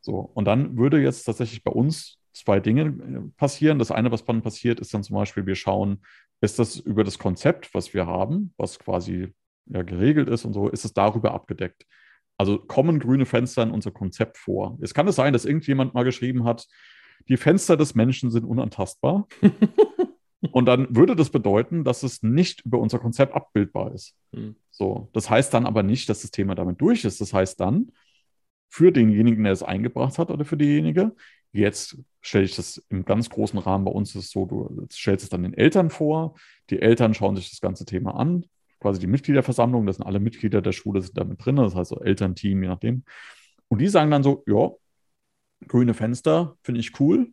[0.00, 3.78] So, und dann würde jetzt tatsächlich bei uns zwei Dinge äh, passieren.
[3.78, 6.02] Das eine, was dann passiert, ist dann zum Beispiel, wir schauen,
[6.40, 9.32] ist das über das Konzept, was wir haben, was quasi
[9.66, 11.86] ja, geregelt ist und so, ist es darüber abgedeckt.
[12.36, 14.78] Also kommen grüne Fenster in unser Konzept vor.
[14.80, 16.66] Es kann es sein, dass irgendjemand mal geschrieben hat,
[17.28, 19.28] die Fenster des Menschen sind unantastbar.
[20.50, 24.16] und dann würde das bedeuten, dass es nicht über unser Konzept abbildbar ist.
[24.34, 24.56] Hm.
[24.70, 27.20] So, das heißt dann aber nicht, dass das Thema damit durch ist.
[27.20, 27.92] Das heißt dann,
[28.68, 31.14] für denjenigen, der es eingebracht hat oder für diejenige,
[31.52, 33.84] Jetzt stelle ich das im ganz großen Rahmen.
[33.84, 36.34] Bei uns ist so, du stellst es dann den Eltern vor.
[36.70, 38.46] Die Eltern schauen sich das ganze Thema an.
[38.80, 41.56] Quasi die Mitgliederversammlung, das sind alle Mitglieder der Schule, sind damit drin.
[41.56, 43.04] Das heißt so Elternteam, je nachdem.
[43.68, 44.70] Und die sagen dann so: Ja,
[45.68, 47.32] grüne Fenster finde ich cool.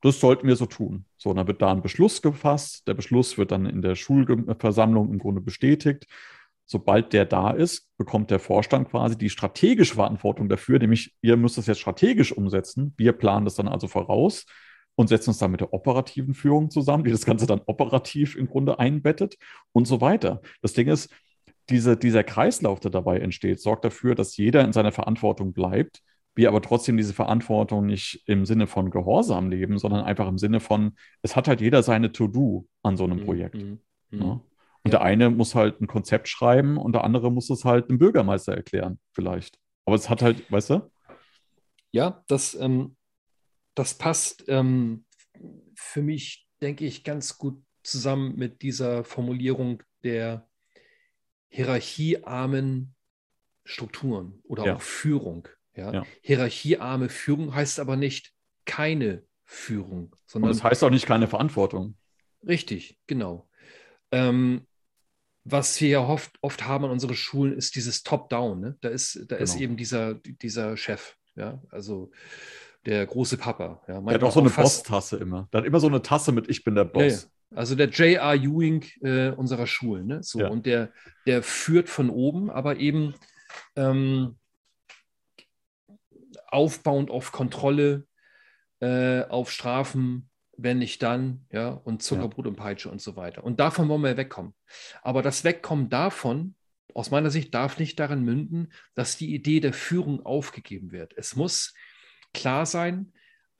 [0.00, 1.06] Das sollten wir so tun.
[1.16, 2.86] So, dann wird da ein Beschluss gefasst.
[2.86, 6.06] Der Beschluss wird dann in der Schulversammlung im Grunde bestätigt
[6.66, 11.58] sobald der da ist, bekommt der Vorstand quasi die strategische Verantwortung dafür, nämlich ihr müsst
[11.58, 12.94] das jetzt strategisch umsetzen.
[12.96, 14.46] Wir planen das dann also voraus.
[14.96, 18.46] und setzen uns dann mit der operativen Führung zusammen, die das Ganze dann operativ im
[18.46, 19.36] Grunde einbettet
[19.72, 20.40] und so weiter.
[20.62, 21.12] Das Ding ist,
[21.68, 26.00] diese, dieser Kreislauf, der dabei entsteht, sorgt dafür, dass jeder in seiner Verantwortung bleibt,
[26.36, 30.60] wir aber trotzdem diese Verantwortung nicht im Sinne von Gehorsam leben, sondern einfach im Sinne
[30.60, 33.54] von, es hat halt jeder seine To-Do an so einem mhm, Projekt.
[33.56, 33.78] Mhm.
[34.10, 34.22] Mhm.
[34.22, 34.40] Ja?
[34.84, 34.98] Und ja.
[34.98, 38.54] der eine muss halt ein Konzept schreiben und der andere muss es halt dem Bürgermeister
[38.54, 39.58] erklären, vielleicht.
[39.86, 40.90] Aber es hat halt, weißt du?
[41.90, 42.96] Ja, das, ähm,
[43.74, 45.06] das passt ähm,
[45.74, 50.48] für mich, denke ich, ganz gut zusammen mit dieser Formulierung der
[51.48, 52.94] hierarchiearmen
[53.64, 54.76] Strukturen oder ja.
[54.76, 55.48] auch Führung.
[55.74, 55.92] Ja?
[55.92, 56.02] ja?
[56.20, 58.32] Hierarchiearme Führung heißt aber nicht
[58.64, 60.50] keine Führung, sondern.
[60.50, 61.96] Und das heißt auch nicht keine Verantwortung.
[62.46, 63.48] Richtig, genau.
[64.10, 64.66] Ähm,
[65.44, 68.60] was wir ja oft, oft haben an unseren Schulen, ist dieses Top-Down.
[68.60, 68.76] Ne?
[68.80, 69.42] Da, ist, da genau.
[69.42, 72.10] ist eben dieser, dieser Chef, ja, also
[72.86, 73.82] der große Papa.
[73.86, 74.00] Ja.
[74.00, 75.48] Der hat auch so eine Boss-Tasse immer.
[75.52, 77.02] Der hat immer so eine Tasse mit Ich bin der Boss.
[77.22, 77.56] Ja, ja.
[77.56, 78.34] Also der J.R.
[78.34, 80.06] Ewing äh, unserer Schulen.
[80.06, 80.22] Ne?
[80.22, 80.90] So, Und der,
[81.26, 83.14] der führt von oben, aber eben
[83.76, 84.36] ähm,
[86.48, 88.06] aufbauend auf Kontrolle,
[88.80, 92.50] äh, auf Strafen, wenn nicht dann, ja, und Zuckerbrot ja.
[92.50, 93.44] und Peitsche und so weiter.
[93.44, 94.54] Und davon wollen wir wegkommen.
[95.02, 96.54] Aber das Wegkommen davon,
[96.94, 101.12] aus meiner Sicht, darf nicht daran münden, dass die Idee der Führung aufgegeben wird.
[101.16, 101.74] Es muss
[102.32, 103.12] klar sein,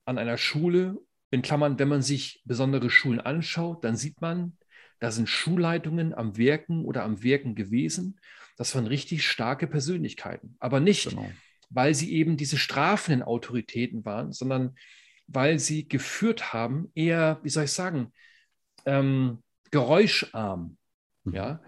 [0.04, 0.98] an einer Schule,
[1.30, 4.56] in Klammern, wenn man sich besondere Schulen anschaut, dann sieht man,
[5.00, 8.20] da sind Schulleitungen am Wirken oder am Wirken gewesen.
[8.56, 10.56] Das waren richtig starke Persönlichkeiten.
[10.60, 11.28] Aber nicht, genau.
[11.70, 14.76] weil sie eben diese strafenden Autoritäten waren, sondern
[15.26, 18.12] weil sie geführt haben, eher, wie soll ich sagen,
[18.86, 20.76] ähm, geräuscharm,
[21.24, 21.34] mhm.
[21.34, 21.62] ja,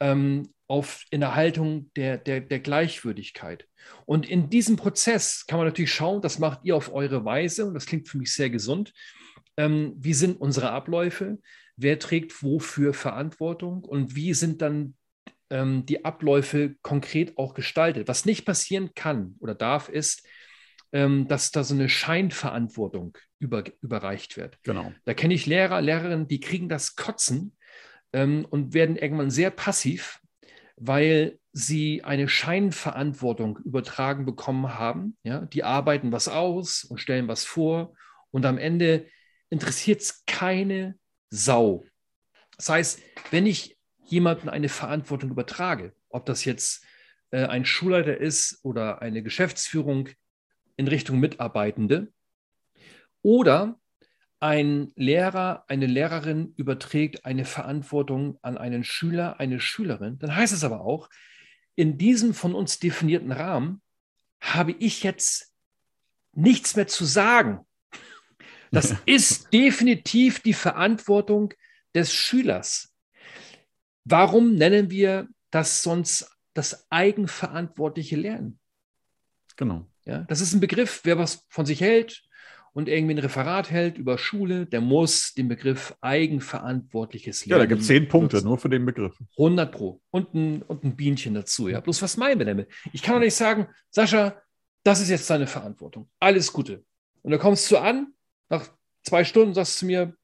[0.00, 3.66] ähm, auf, in der Haltung der, der, der Gleichwürdigkeit.
[4.06, 7.74] Und in diesem Prozess kann man natürlich schauen, das macht ihr auf eure Weise, und
[7.74, 8.92] das klingt für mich sehr gesund.
[9.56, 11.38] Ähm, wie sind unsere Abläufe?
[11.76, 13.84] Wer trägt wofür Verantwortung?
[13.84, 14.94] Und wie sind dann
[15.50, 18.06] ähm, die Abläufe konkret auch gestaltet?
[18.06, 20.24] Was nicht passieren kann oder darf, ist,
[20.92, 24.58] ähm, dass da so eine Scheinverantwortung über, überreicht wird.
[24.62, 24.92] Genau.
[25.04, 27.56] Da kenne ich Lehrer, Lehrerinnen, die kriegen das Kotzen
[28.12, 30.20] ähm, und werden irgendwann sehr passiv,
[30.76, 35.16] weil sie eine Scheinverantwortung übertragen bekommen haben.
[35.22, 35.40] Ja?
[35.40, 37.94] Die arbeiten was aus und stellen was vor
[38.30, 39.06] und am Ende
[39.48, 40.96] interessiert es keine
[41.28, 41.84] Sau.
[42.56, 46.84] Das heißt, wenn ich jemandem eine Verantwortung übertrage, ob das jetzt
[47.30, 50.08] äh, ein Schulleiter ist oder eine Geschäftsführung,
[50.80, 52.10] in Richtung Mitarbeitende.
[53.20, 53.78] Oder
[54.40, 60.18] ein Lehrer, eine Lehrerin überträgt eine Verantwortung an einen Schüler, eine Schülerin.
[60.18, 61.10] Dann heißt es aber auch,
[61.76, 63.82] in diesem von uns definierten Rahmen
[64.40, 65.54] habe ich jetzt
[66.32, 67.60] nichts mehr zu sagen.
[68.72, 71.52] Das ist definitiv die Verantwortung
[71.92, 72.94] des Schülers.
[74.04, 78.60] Warum nennen wir das sonst das eigenverantwortliche Lernen?
[79.56, 79.89] Genau.
[80.04, 82.22] Ja, das ist ein Begriff, wer was von sich hält
[82.72, 87.60] und irgendwie ein Referat hält über Schule, der muss den Begriff eigenverantwortliches Lernen.
[87.60, 88.48] Ja, da gibt es zehn Punkte nutzen.
[88.48, 89.16] nur für den Begriff.
[89.38, 90.00] 100 Pro.
[90.10, 91.68] Und ein, und ein Bienchen dazu.
[91.68, 92.68] Ja, bloß was meinen wir damit?
[92.92, 94.40] Ich kann doch nicht sagen, Sascha,
[94.84, 96.08] das ist jetzt deine Verantwortung.
[96.20, 96.84] Alles Gute.
[97.22, 98.14] Und da kommst du an,
[98.48, 98.68] nach
[99.02, 100.14] zwei Stunden sagst du zu mir,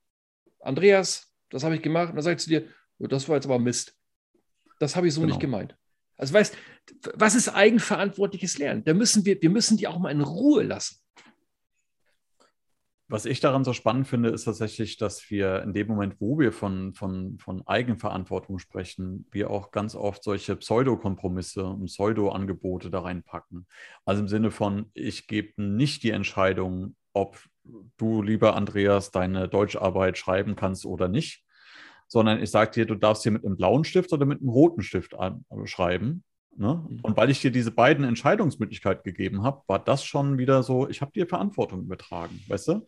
[0.60, 2.10] Andreas, das habe ich gemacht.
[2.10, 2.68] Und dann sagst du dir,
[2.98, 3.94] das war jetzt aber Mist.
[4.78, 5.32] Das habe ich so genau.
[5.32, 5.76] nicht gemeint.
[6.16, 6.56] Also weißt,
[7.14, 8.84] was ist eigenverantwortliches Lernen?
[8.84, 10.96] Da müssen wir, wir müssen die auch mal in Ruhe lassen.
[13.08, 16.50] Was ich daran so spannend finde, ist tatsächlich, dass wir in dem Moment, wo wir
[16.50, 23.68] von, von, von Eigenverantwortung sprechen, wir auch ganz oft solche Pseudokompromisse und Pseudo-Angebote da reinpacken.
[24.04, 27.38] Also im Sinne von, ich gebe nicht die Entscheidung, ob
[27.96, 31.45] du, lieber Andreas, deine Deutscharbeit schreiben kannst oder nicht,
[32.08, 34.82] sondern ich sage dir, du darfst hier mit einem blauen Stift oder mit einem roten
[34.82, 35.14] Stift
[35.64, 36.24] schreiben.
[36.56, 36.84] Ne?
[36.88, 37.00] Mhm.
[37.02, 41.00] Und weil ich dir diese beiden Entscheidungsmöglichkeiten gegeben habe, war das schon wieder so, ich
[41.00, 42.86] habe dir Verantwortung übertragen, weißt du?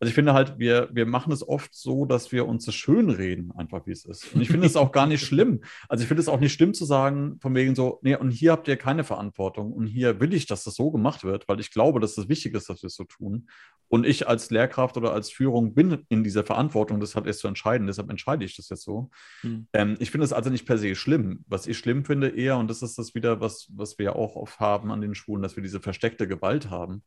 [0.00, 3.52] Also ich finde halt, wir, wir machen es oft so, dass wir uns das schönreden,
[3.54, 4.34] einfach wie es ist.
[4.34, 5.60] Und ich finde es auch gar nicht schlimm.
[5.90, 8.52] Also ich finde es auch nicht schlimm zu sagen, von wegen so, nee, und hier
[8.52, 11.70] habt ihr keine Verantwortung und hier will ich, dass das so gemacht wird, weil ich
[11.70, 13.50] glaube, dass das wichtig ist, dass wir es so tun.
[13.88, 17.48] Und ich als Lehrkraft oder als Führung bin in dieser Verantwortung, das hat erst zu
[17.48, 19.10] entscheiden, deshalb entscheide ich das jetzt so.
[19.42, 19.66] Mhm.
[19.74, 21.44] Ähm, ich finde es also nicht per se schlimm.
[21.46, 24.34] Was ich schlimm finde eher, und das ist das wieder, was, was wir ja auch
[24.36, 27.02] oft haben an den Schulen, dass wir diese versteckte Gewalt haben,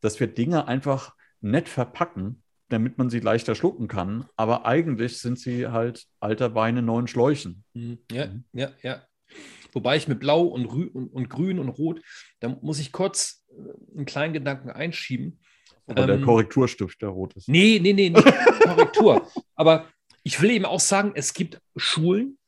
[0.00, 4.26] dass wir Dinge einfach nett verpacken, damit man sie leichter schlucken kann.
[4.36, 7.64] Aber eigentlich sind sie halt alter Wein in neuen Schläuchen.
[7.74, 7.98] Mhm.
[8.10, 8.44] Ja, mhm.
[8.52, 9.02] ja, ja.
[9.72, 12.02] Wobei ich mit Blau und, und, und, Grün und Rot,
[12.40, 13.44] da muss ich kurz
[13.94, 15.40] einen kleinen Gedanken einschieben.
[15.86, 17.48] Aber ähm, der Korrekturstift, der rot ist.
[17.48, 18.24] Nee, nee, nee, nicht
[18.60, 19.28] Korrektur.
[19.54, 19.88] Aber
[20.22, 22.38] ich will eben auch sagen, es gibt Schulen,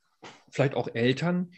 [0.50, 1.52] vielleicht auch Eltern,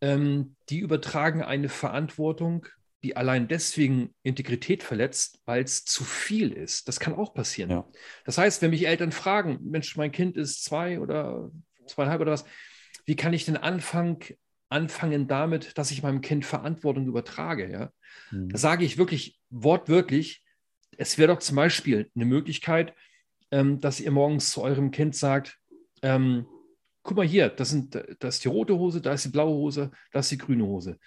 [0.00, 2.66] ähm, die übertragen eine Verantwortung,
[3.02, 6.88] die allein deswegen Integrität verletzt, weil es zu viel ist.
[6.88, 7.70] Das kann auch passieren.
[7.70, 7.88] Ja.
[8.24, 11.50] Das heißt, wenn mich Eltern fragen, Mensch, mein Kind ist zwei oder
[11.86, 12.44] zweieinhalb oder was,
[13.06, 14.18] wie kann ich denn anfangen,
[14.68, 17.70] anfangen damit, dass ich meinem Kind Verantwortung übertrage?
[17.70, 17.92] Ja?
[18.30, 18.48] Mhm.
[18.48, 20.44] Da sage ich wirklich wortwörtlich,
[20.96, 22.94] es wäre doch zum Beispiel eine Möglichkeit,
[23.50, 25.58] ähm, dass ihr morgens zu eurem Kind sagt,
[26.02, 26.46] ähm,
[27.02, 29.92] guck mal hier, das, sind, das ist die rote Hose, da ist die blaue Hose,
[30.12, 30.98] da ist die grüne Hose.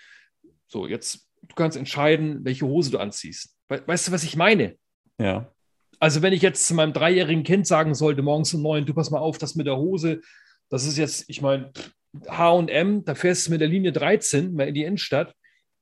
[0.66, 3.56] So, jetzt, du kannst entscheiden, welche Hose du anziehst.
[3.70, 4.76] We weißt du, was ich meine?
[5.20, 5.52] Ja.
[6.00, 9.12] Also, wenn ich jetzt zu meinem dreijährigen Kind sagen sollte, morgens um neun, du pass
[9.12, 10.22] mal auf, das mit der Hose,
[10.70, 11.72] das ist jetzt, ich meine,
[12.28, 15.34] HM, da fährst du mit der Linie 13 mal in die Innenstadt,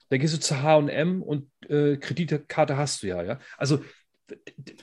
[0.10, 3.39] da gehst du zu HM und äh, Kreditkarte hast du ja, ja.
[3.57, 3.80] Also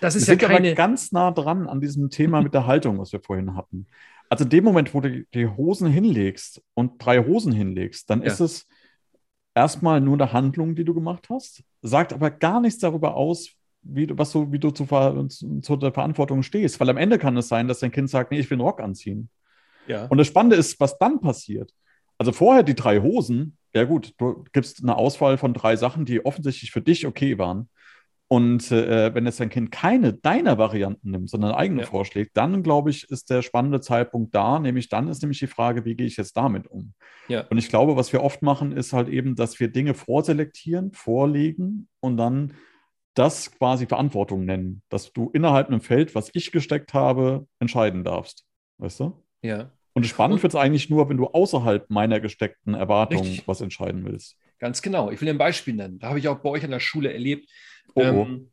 [0.01, 0.69] das ist wir ja sind keine...
[0.69, 3.87] aber ganz nah dran an diesem Thema mit der Haltung, was wir vorhin hatten.
[4.29, 8.27] Also in dem Moment, wo du die Hosen hinlegst und drei Hosen hinlegst, dann ja.
[8.27, 8.67] ist es
[9.57, 13.51] erstmal nur eine Handlung, die du gemacht hast, sagt aber gar nichts darüber aus,
[13.83, 16.79] wie du, was du, wie du zu, zu, zu der Verantwortung stehst.
[16.79, 18.81] Weil am Ende kann es sein, dass dein Kind sagt, nee, ich will einen Rock
[18.81, 19.31] anziehen.
[19.89, 20.07] Ja.
[20.07, 21.73] Und das Spannende ist, was dann passiert.
[22.19, 26.25] Also vorher die drei Hosen, ja gut, du gibst eine Auswahl von drei Sachen, die
[26.25, 27.69] offensichtlich für dich okay waren.
[28.29, 31.87] Und äh, wenn jetzt dein Kind keine deiner Varianten nimmt, sondern eigene ja.
[31.87, 34.59] vorschlägt, dann glaube ich, ist der spannende Zeitpunkt da.
[34.59, 36.95] Nämlich dann ist nämlich die Frage, wie gehe ich jetzt damit um?
[37.29, 37.47] Ja.
[37.51, 41.89] Und ich glaube, was wir oft machen, ist halt eben, dass wir Dinge vorselektieren, vorlegen
[42.01, 42.55] und dann
[43.15, 48.45] das quasi Verantwortung nennen, dass du innerhalb einem Feld, was ich gesteckt habe, entscheiden darfst.
[48.79, 49.23] Weißt du?
[49.43, 49.71] Ja.
[49.95, 54.37] Und spannend wird es eigentlich nur, wenn du außerhalb meiner gesteckten Erwartungen was entscheiden willst.
[54.59, 55.11] Ganz genau.
[55.11, 55.99] Ich will ein Beispiel nennen.
[55.99, 57.51] Da habe ich auch bei euch an der Schule erlebt.
[57.95, 58.03] Oh, oh.
[58.03, 58.51] Ähm,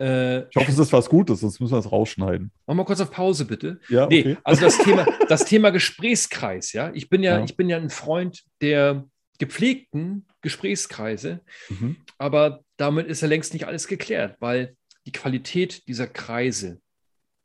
[0.00, 2.52] äh, ich hoffe, es ist was Gutes, sonst müssen wir es rausschneiden.
[2.66, 3.80] Mach mal kurz auf Pause, bitte.
[3.88, 4.22] Ja, okay.
[4.24, 6.92] nee, also das Thema, das Thema Gesprächskreis, ja.
[6.94, 9.04] Ich bin ja, ja, ich bin ja ein Freund der
[9.38, 11.96] gepflegten Gesprächskreise, mhm.
[12.16, 14.76] aber damit ist ja längst nicht alles geklärt, weil
[15.06, 16.80] die Qualität dieser Kreise,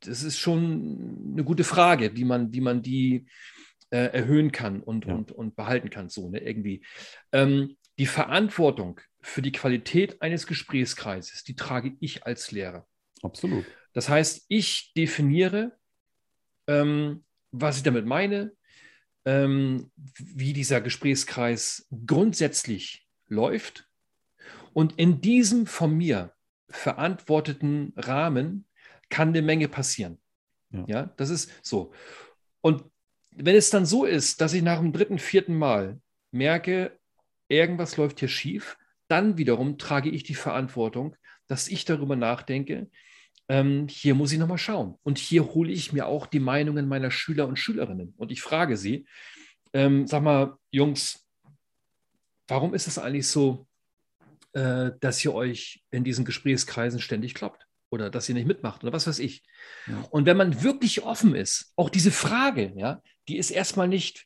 [0.01, 3.26] das ist schon eine gute Frage, wie man, wie man die
[3.89, 5.16] äh, erhöhen kann und, ja.
[5.16, 6.84] und, und behalten kann, so ne, irgendwie.
[7.32, 12.88] Ähm, die Verantwortung für die Qualität eines Gesprächskreises, die trage ich als Lehrer.
[13.22, 13.66] Absolut.
[13.94, 15.78] Das heißt, ich definiere,
[16.68, 18.52] ähm, was ich damit meine,
[19.26, 23.88] ähm, wie dieser Gesprächskreis grundsätzlich läuft.
[24.74, 26.34] Und in diesem von mir
[26.70, 28.66] verantworteten Rahmen
[29.10, 30.20] kann eine Menge passieren.
[30.72, 30.86] Ja.
[30.88, 31.94] ja, das ist so.
[32.62, 32.84] Und
[33.30, 37.00] wenn es dann so ist, dass ich nach dem dritten, vierten Mal merke,
[37.48, 38.78] irgendwas läuft hier schief,
[39.08, 41.16] dann wiederum trage ich die Verantwortung,
[41.48, 42.89] dass ich darüber nachdenke,
[43.50, 44.96] ähm, hier muss ich nochmal schauen.
[45.04, 48.14] Und hier hole ich mir auch die Meinungen meiner Schüler und Schülerinnen.
[48.18, 49.06] Und ich frage sie,
[49.74, 51.26] ähm, sag mal, Jungs,
[52.48, 53.68] warum ist es eigentlich so,
[54.54, 57.68] äh, dass ihr euch in diesen Gesprächskreisen ständig kloppt?
[57.89, 59.44] Oder dass ihr nicht mitmacht oder was weiß ich.
[59.86, 60.02] Ja.
[60.10, 64.26] Und wenn man wirklich offen ist, auch diese Frage, ja, die ist erstmal nicht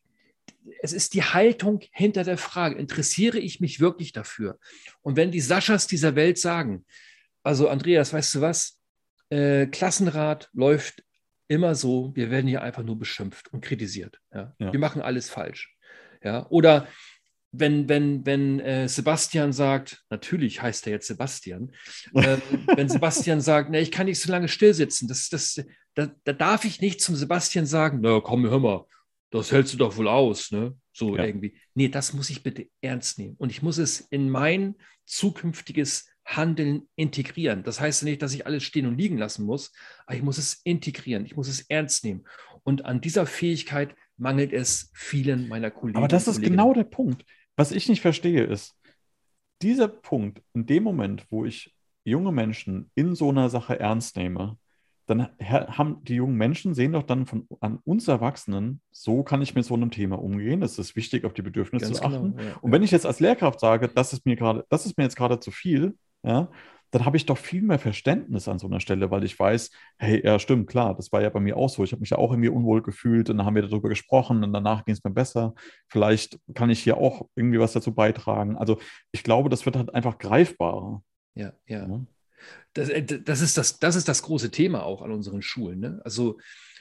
[0.82, 4.60] es ist die Haltung hinter der Frage, interessiere ich mich wirklich dafür?
[5.02, 6.86] Und wenn die Saschas dieser Welt sagen,
[7.44, 8.80] also Andreas, weißt du was,
[9.30, 11.04] äh, Klassenrat läuft
[11.48, 14.20] immer so, wir werden hier einfach nur beschimpft und kritisiert.
[14.34, 14.54] Ja?
[14.60, 14.72] ja.
[14.72, 15.76] Wir machen alles falsch.
[16.24, 16.46] Ja?
[16.50, 16.88] Oder
[17.52, 21.72] wenn, wenn, wenn äh, Sebastian sagt, natürlich heißt er jetzt Sebastian,
[22.14, 22.38] äh,
[22.76, 25.64] wenn Sebastian sagt, ne, ich kann nicht so lange stillsitzen, das, das,
[25.96, 28.86] da, da darf ich nicht zum Sebastian sagen, na komm, hör mal,
[29.30, 30.76] das hältst du doch wohl aus, ne?
[30.94, 31.26] So ja.
[31.26, 31.58] irgendwie.
[31.74, 33.36] Nee, das muss ich bitte ernst nehmen.
[33.38, 34.76] Und ich muss es in mein
[35.06, 37.64] zukünftiges Handeln integrieren.
[37.64, 39.72] Das heißt nicht, dass ich alles stehen und liegen lassen muss,
[40.06, 42.26] aber ich muss es integrieren, ich muss es ernst nehmen.
[42.64, 45.98] Und an dieser Fähigkeit mangelt es vielen meiner Kollegen.
[45.98, 47.24] Aber das ist genau der Punkt.
[47.56, 48.76] Was ich nicht verstehe, ist,
[49.62, 51.74] dieser Punkt, in dem Moment, wo ich
[52.04, 54.58] junge Menschen in so einer Sache ernst nehme,
[55.08, 59.56] dann haben die jungen Menschen sehen doch dann von an uns Erwachsenen, so kann ich
[59.56, 60.62] mit so einem Thema umgehen.
[60.62, 62.36] Es ist wichtig, auf die Bedürfnisse Ganz zu genau, achten.
[62.36, 64.98] Genau, ja, und wenn ich jetzt als Lehrkraft sage, das ist mir gerade, das ist
[64.98, 66.50] mir jetzt gerade zu viel, ja,
[66.92, 70.22] dann habe ich doch viel mehr Verständnis an so einer Stelle, weil ich weiß, hey,
[70.24, 71.84] ja, stimmt, klar, das war ja bei mir auch so.
[71.84, 74.54] Ich habe mich ja auch irgendwie unwohl gefühlt und dann haben wir darüber gesprochen und
[74.54, 75.54] danach ging es mir besser.
[75.90, 78.58] Vielleicht kann ich hier auch irgendwie was dazu beitragen.
[78.58, 78.78] Also
[79.12, 81.02] ich glaube, das wird halt einfach greifbarer.
[81.36, 81.88] Ja, ja.
[81.88, 82.06] ja.
[82.74, 85.80] Das, äh, das, ist das, das ist das große Thema auch an unseren Schulen.
[85.80, 86.02] Ne?
[86.04, 86.40] Also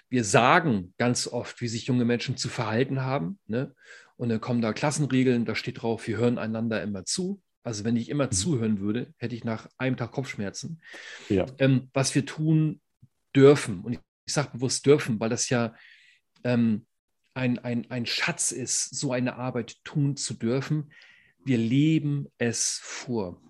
[0.09, 3.39] wir sagen ganz oft, wie sich junge Menschen zu verhalten haben.
[3.47, 3.75] Ne?
[4.17, 7.43] Und dann kommen da Klassenregeln, da steht drauf, wir hören einander immer zu.
[7.63, 8.33] Also wenn ich immer mhm.
[8.33, 10.81] zuhören würde, hätte ich nach einem Tag Kopfschmerzen.
[11.29, 11.47] Ja.
[11.59, 12.81] Ähm, was wir tun
[13.35, 15.75] dürfen, und ich, ich sage bewusst dürfen, weil das ja
[16.45, 16.87] ähm,
[17.35, 20.93] ein, ein, ein Schatz ist, so eine Arbeit tun zu dürfen.
[21.45, 23.41] Wir leben es vor.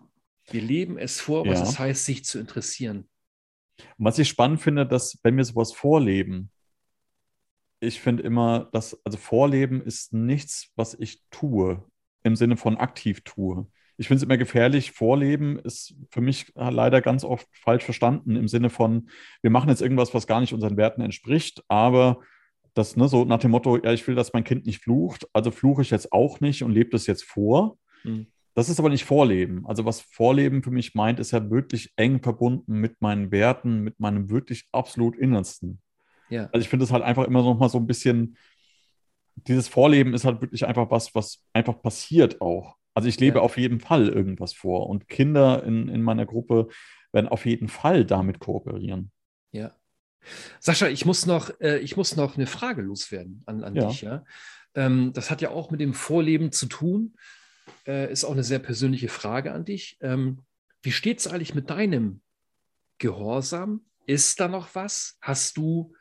[0.50, 1.64] Wir leben es vor, was ja.
[1.64, 3.08] es heißt, sich zu interessieren.
[3.98, 6.50] Und was ich spannend finde, dass wenn wir sowas vorleben,
[7.80, 11.84] ich finde immer, dass, also Vorleben ist nichts, was ich tue,
[12.22, 13.66] im Sinne von aktiv tue.
[13.98, 14.92] Ich finde es immer gefährlich.
[14.92, 19.08] Vorleben ist für mich leider ganz oft falsch verstanden, im Sinne von,
[19.42, 22.20] wir machen jetzt irgendwas, was gar nicht unseren Werten entspricht, aber
[22.74, 25.50] das, ne, so nach dem Motto, ja, ich will, dass mein Kind nicht flucht, also
[25.50, 27.78] fluche ich jetzt auch nicht und lebe das jetzt vor.
[28.04, 28.26] Mhm.
[28.56, 29.66] Das ist aber nicht Vorleben.
[29.66, 34.00] Also was Vorleben für mich meint, ist ja wirklich eng verbunden mit meinen Werten, mit
[34.00, 35.82] meinem wirklich absolut Innersten.
[36.30, 36.44] Ja.
[36.46, 38.38] Also ich finde es halt einfach immer noch mal so ein bisschen,
[39.34, 42.76] dieses Vorleben ist halt wirklich einfach was, was einfach passiert auch.
[42.94, 43.42] Also ich lebe ja.
[43.42, 46.68] auf jeden Fall irgendwas vor und Kinder in, in meiner Gruppe
[47.12, 49.12] werden auf jeden Fall damit kooperieren.
[49.52, 49.76] Ja.
[50.60, 53.88] Sascha, ich muss noch, äh, ich muss noch eine Frage loswerden an, an ja.
[53.88, 54.00] dich.
[54.00, 54.24] Ja?
[54.74, 57.16] Ähm, das hat ja auch mit dem Vorleben zu tun
[57.86, 59.98] äh, ist auch eine sehr persönliche Frage an dich.
[60.00, 60.42] Ähm,
[60.82, 62.22] wie steht es eigentlich mit deinem
[62.98, 63.84] Gehorsam?
[64.06, 65.18] Ist da noch was?
[65.20, 65.94] Hast du,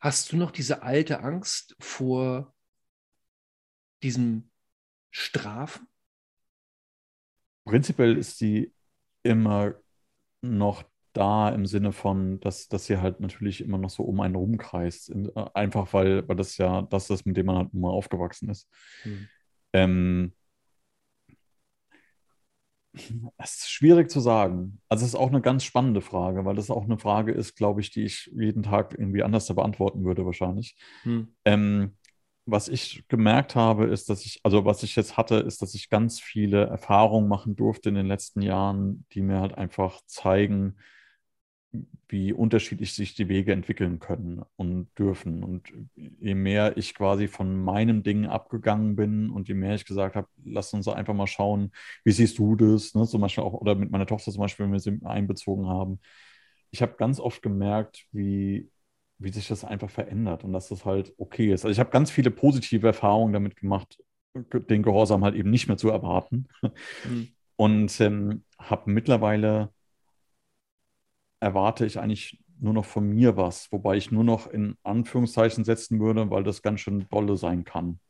[0.00, 2.54] hast du noch diese alte Angst vor
[4.02, 4.50] diesem
[5.10, 5.86] Strafen?
[7.64, 8.72] Prinzipiell ist sie
[9.22, 9.74] immer
[10.42, 14.36] noch da im Sinne von, dass, dass sie halt natürlich immer noch so um einen
[14.36, 15.10] rumkreist.
[15.10, 18.68] Äh, einfach weil, weil das ja das ist, mit dem man halt immer aufgewachsen ist.
[19.02, 19.28] Hm.
[19.72, 20.32] Ähm,
[23.38, 24.80] es ist schwierig zu sagen.
[24.88, 27.80] Also es ist auch eine ganz spannende Frage, weil das auch eine Frage ist, glaube
[27.80, 30.76] ich, die ich jeden Tag irgendwie anders beantworten würde wahrscheinlich.
[31.02, 31.28] Hm.
[31.44, 31.96] Ähm,
[32.46, 35.88] was ich gemerkt habe, ist, dass ich, also was ich jetzt hatte, ist, dass ich
[35.88, 40.76] ganz viele Erfahrungen machen durfte in den letzten Jahren, die mir halt einfach zeigen,
[42.08, 45.44] wie unterschiedlich sich die Wege entwickeln können und dürfen.
[45.44, 50.16] Und je mehr ich quasi von meinem Ding abgegangen bin und je mehr ich gesagt
[50.16, 51.70] habe, lass uns einfach mal schauen,
[52.04, 52.94] wie siehst du das?
[52.94, 53.06] Ne?
[53.06, 56.00] Zum Beispiel auch, oder mit meiner Tochter zum Beispiel, wenn wir sie einbezogen haben.
[56.72, 58.68] Ich habe ganz oft gemerkt, wie,
[59.18, 61.64] wie sich das einfach verändert und dass das halt okay ist.
[61.64, 64.02] Also ich habe ganz viele positive Erfahrungen damit gemacht,
[64.34, 66.48] den Gehorsam halt eben nicht mehr zu erwarten.
[67.04, 67.28] Mhm.
[67.56, 69.70] Und ähm, habe mittlerweile
[71.40, 75.98] erwarte ich eigentlich nur noch von mir was, wobei ich nur noch in Anführungszeichen setzen
[75.98, 78.00] würde, weil das ganz schön dolle sein kann.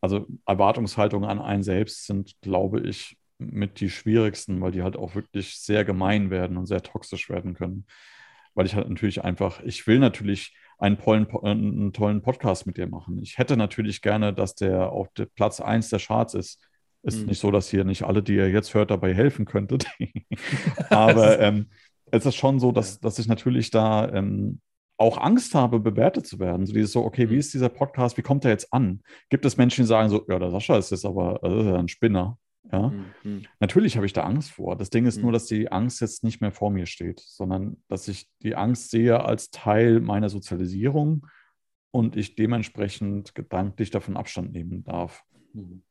[0.00, 5.14] Also Erwartungshaltungen an einen selbst sind, glaube ich, mit die schwierigsten, weil die halt auch
[5.14, 7.86] wirklich sehr gemein werden und sehr toxisch werden können.
[8.54, 12.86] Weil ich halt natürlich einfach, ich will natürlich einen tollen, einen tollen Podcast mit dir
[12.86, 13.18] machen.
[13.22, 16.66] Ich hätte natürlich gerne, dass der auf der Platz 1 der Charts ist.
[17.02, 17.26] Ist mhm.
[17.26, 19.86] nicht so, dass ihr nicht alle, die ihr jetzt hört, dabei helfen könntet.
[20.90, 21.68] Aber ähm,
[22.10, 24.60] es ist schon so, dass, dass ich natürlich da ähm,
[24.96, 26.66] auch Angst habe, bewertet zu werden.
[26.66, 27.40] So dieses so, okay, wie mhm.
[27.40, 29.02] ist dieser Podcast, wie kommt er jetzt an?
[29.30, 32.38] Gibt es Menschen, die sagen so, ja, der Sascha ist jetzt aber ja ein Spinner.
[32.70, 32.92] Ja,
[33.24, 33.46] mhm.
[33.58, 34.76] natürlich habe ich da Angst vor.
[34.76, 35.22] Das Ding ist mhm.
[35.22, 38.90] nur, dass die Angst jetzt nicht mehr vor mir steht, sondern dass ich die Angst
[38.90, 41.26] sehe als Teil meiner Sozialisierung
[41.90, 45.24] und ich dementsprechend gedanklich davon Abstand nehmen darf.
[45.54, 45.82] Mhm.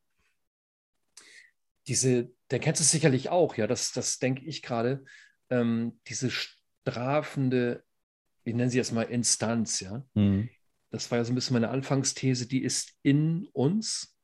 [1.88, 5.04] Diese, der kennst du sicherlich auch, ja, das, das denke ich gerade
[5.50, 7.84] ähm, diese strafende,
[8.44, 10.06] ich nenne sie jetzt mal Instanz, ja.
[10.14, 10.50] Mhm.
[10.92, 14.16] Das war ja so ein bisschen meine Anfangsthese, die ist in uns.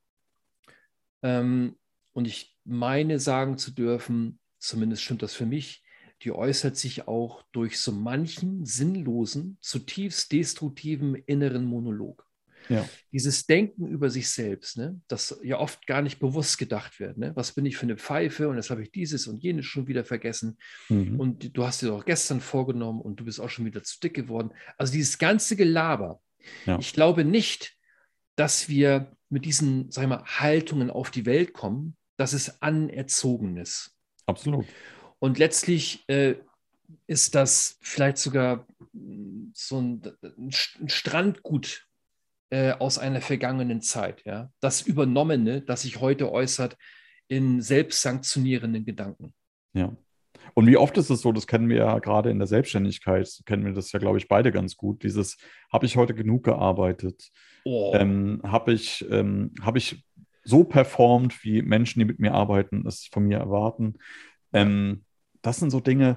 [1.22, 1.78] Ähm,
[2.12, 5.84] und ich meine sagen zu dürfen, zumindest stimmt das für mich,
[6.22, 12.25] die äußert sich auch durch so manchen sinnlosen, zutiefst destruktiven inneren Monolog.
[12.68, 12.88] Ja.
[13.12, 17.18] Dieses Denken über sich selbst, ne, das ja oft gar nicht bewusst gedacht wird.
[17.18, 17.32] Ne?
[17.34, 20.04] Was bin ich für eine Pfeife und jetzt habe ich dieses und jenes schon wieder
[20.04, 20.58] vergessen.
[20.88, 21.18] Mhm.
[21.18, 24.14] Und du hast dir auch gestern vorgenommen und du bist auch schon wieder zu dick
[24.14, 24.50] geworden.
[24.78, 26.20] Also dieses ganze Gelaber.
[26.64, 26.78] Ja.
[26.78, 27.76] Ich glaube nicht,
[28.36, 33.96] dass wir mit diesen, sag ich mal, Haltungen auf die Welt kommen, dass es anerzogenes.
[34.26, 34.66] Absolut.
[35.18, 36.36] Und letztlich äh,
[37.06, 38.66] ist das vielleicht sogar
[39.52, 40.50] so ein, ein
[40.88, 41.85] Strandgut
[42.50, 44.22] äh, aus einer vergangenen Zeit.
[44.24, 44.50] Ja?
[44.60, 46.76] Das Übernommene, das sich heute äußert
[47.28, 49.34] in selbstsanktionierenden Gedanken.
[49.72, 49.96] Ja.
[50.54, 53.64] Und wie oft ist es so, das kennen wir ja gerade in der Selbstständigkeit, kennen
[53.64, 55.36] wir das ja, glaube ich, beide ganz gut, dieses,
[55.72, 57.30] habe ich heute genug gearbeitet?
[57.64, 57.92] Oh.
[57.94, 60.04] Ähm, habe ich, ähm, hab ich
[60.44, 63.94] so performt, wie Menschen, die mit mir arbeiten, es von mir erwarten?
[64.52, 65.04] Ähm,
[65.42, 66.16] das sind so Dinge,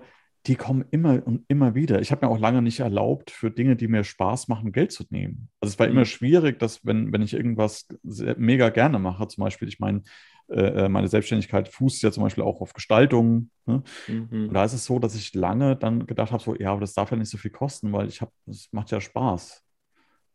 [0.49, 2.01] die kommen immer und immer wieder.
[2.01, 5.03] Ich habe mir auch lange nicht erlaubt, für Dinge, die mir Spaß machen, Geld zu
[5.11, 5.49] nehmen.
[5.61, 5.93] Also es war mhm.
[5.93, 10.01] immer schwierig, dass wenn, wenn ich irgendwas sehr, mega gerne mache, zum Beispiel, ich meine,
[10.47, 13.51] äh, äh, meine Selbstständigkeit fußt ja zum Beispiel auch auf Gestaltung.
[13.67, 13.83] Ne?
[14.07, 14.47] Mhm.
[14.47, 16.95] Und da ist es so, dass ich lange dann gedacht habe, so, ja, aber das
[16.95, 19.63] darf ja nicht so viel kosten, weil ich habe, das macht ja Spaß.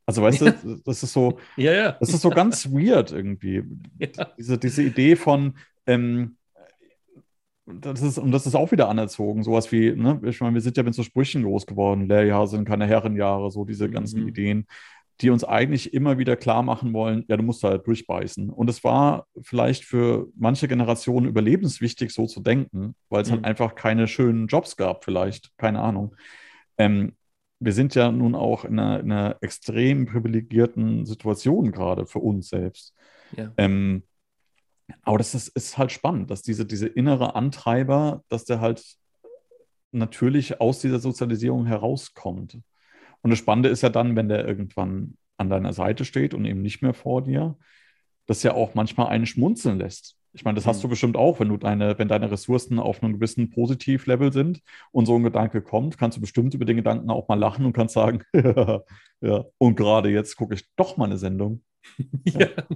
[0.07, 1.93] Also weißt du, das ist so, ja, ja.
[1.99, 3.65] das ist so ganz weird irgendwie.
[3.99, 4.27] Ja.
[4.39, 5.55] Diese, diese Idee von,
[5.87, 6.37] ähm,
[7.67, 10.77] das ist, und das ist auch wieder anerzogen, sowas wie, ne, ich meine, wir sind
[10.77, 14.29] ja mit so Sprüchen groß geworden, Lehrjahre sind keine Herrenjahre, so diese ganzen mhm.
[14.29, 14.67] Ideen
[15.21, 18.51] die uns eigentlich immer wieder klar machen wollen, ja, du musst halt durchbeißen.
[18.51, 23.47] Und es war vielleicht für manche Generationen überlebenswichtig, so zu denken, weil es halt mhm.
[23.47, 26.17] halt einfach keine schönen Jobs gab, vielleicht, keine Ahnung.
[26.79, 27.15] Ähm,
[27.61, 32.49] wir sind ja nun auch in einer, in einer extrem privilegierten Situation gerade für uns
[32.49, 32.93] selbst.
[33.37, 33.53] Ja.
[33.57, 34.03] Ähm,
[35.03, 38.85] aber das ist, ist, halt spannend, dass diese, diese innere Antreiber, dass der halt
[39.93, 42.59] natürlich aus dieser Sozialisierung herauskommt.
[43.23, 46.63] Und das Spannende ist ja dann, wenn der irgendwann an deiner Seite steht und eben
[46.63, 47.57] nicht mehr vor dir,
[48.27, 50.17] dass ja auch manchmal einen schmunzeln lässt.
[50.33, 50.91] Ich meine, das hast du mhm.
[50.91, 54.61] bestimmt auch, wenn du deine, wenn deine Ressourcen auf einem gewissen Positivlevel sind
[54.91, 57.73] und so ein Gedanke kommt, kannst du bestimmt über den Gedanken auch mal lachen und
[57.73, 58.23] kannst sagen,
[59.21, 61.63] ja, und gerade jetzt gucke ich doch mal eine Sendung.
[62.25, 62.67] ja,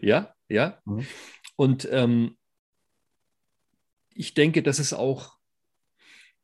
[0.00, 0.34] ja.
[0.48, 0.78] ja.
[0.84, 1.06] Mhm.
[1.56, 2.36] Und ähm,
[4.14, 5.36] ich denke, das ist auch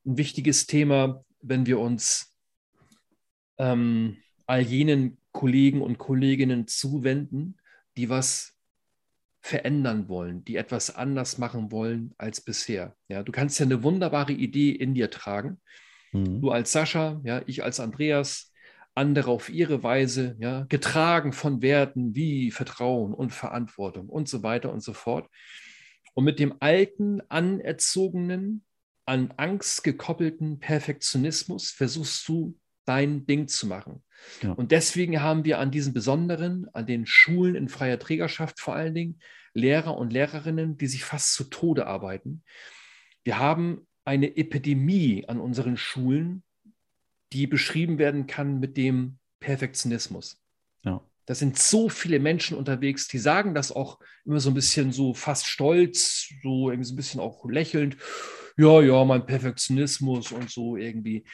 [0.07, 2.35] ein wichtiges Thema, wenn wir uns
[3.59, 7.57] ähm, all jenen Kollegen und Kolleginnen zuwenden,
[7.97, 8.55] die was
[9.41, 12.97] verändern wollen, die etwas anders machen wollen als bisher.
[13.09, 15.61] Ja, du kannst ja eine wunderbare Idee in dir tragen.
[16.13, 16.41] Mhm.
[16.41, 18.54] Du als Sascha, ja, ich als Andreas,
[18.95, 24.73] andere auf ihre Weise, ja, getragen von Werten wie Vertrauen und Verantwortung und so weiter
[24.73, 25.29] und so fort.
[26.15, 28.65] Und mit dem alten, anerzogenen,
[29.07, 34.03] an Angst gekoppelten Perfektionismus versuchst du dein Ding zu machen.
[34.43, 34.53] Ja.
[34.53, 38.95] Und deswegen haben wir an diesen besonderen, an den Schulen in freier Trägerschaft vor allen
[38.95, 39.19] Dingen,
[39.55, 42.43] Lehrer und Lehrerinnen, die sich fast zu Tode arbeiten.
[43.23, 46.43] Wir haben eine Epidemie an unseren Schulen,
[47.35, 50.41] die beschrieben werden kann mit dem Perfektionismus.
[50.85, 51.03] Ja.
[51.27, 55.15] Da sind so viele Menschen unterwegs, die sagen das auch immer so ein bisschen so
[55.15, 57.97] fast stolz, so irgendwie so ein bisschen auch lächelnd.
[58.57, 61.25] Ja, ja, mein Perfektionismus und so irgendwie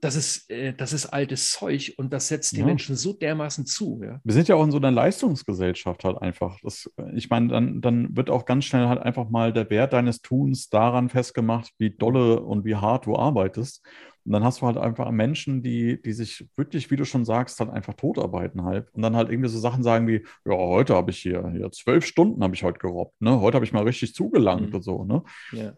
[0.00, 2.66] das ist, äh, das ist altes Zeug und das setzt die ja.
[2.66, 4.00] Menschen so dermaßen zu.
[4.02, 4.20] Ja?
[4.24, 6.58] Wir sind ja auch in so einer Leistungsgesellschaft halt einfach.
[6.62, 10.20] Das, ich meine, dann, dann wird auch ganz schnell halt einfach mal der Wert deines
[10.20, 13.82] Tuns daran festgemacht, wie dolle und wie hart du arbeitest.
[14.26, 17.60] Und dann hast du halt einfach Menschen, die, die sich wirklich, wie du schon sagst,
[17.60, 18.92] halt einfach totarbeiten halt.
[18.92, 22.04] Und dann halt irgendwie so Sachen sagen wie, ja, heute habe ich hier, hier zwölf
[22.04, 23.40] Stunden habe ich heute gerobbt, ne?
[23.40, 24.74] Heute habe ich mal richtig zugelangt mhm.
[24.74, 25.22] und so, ne?
[25.52, 25.68] Ja.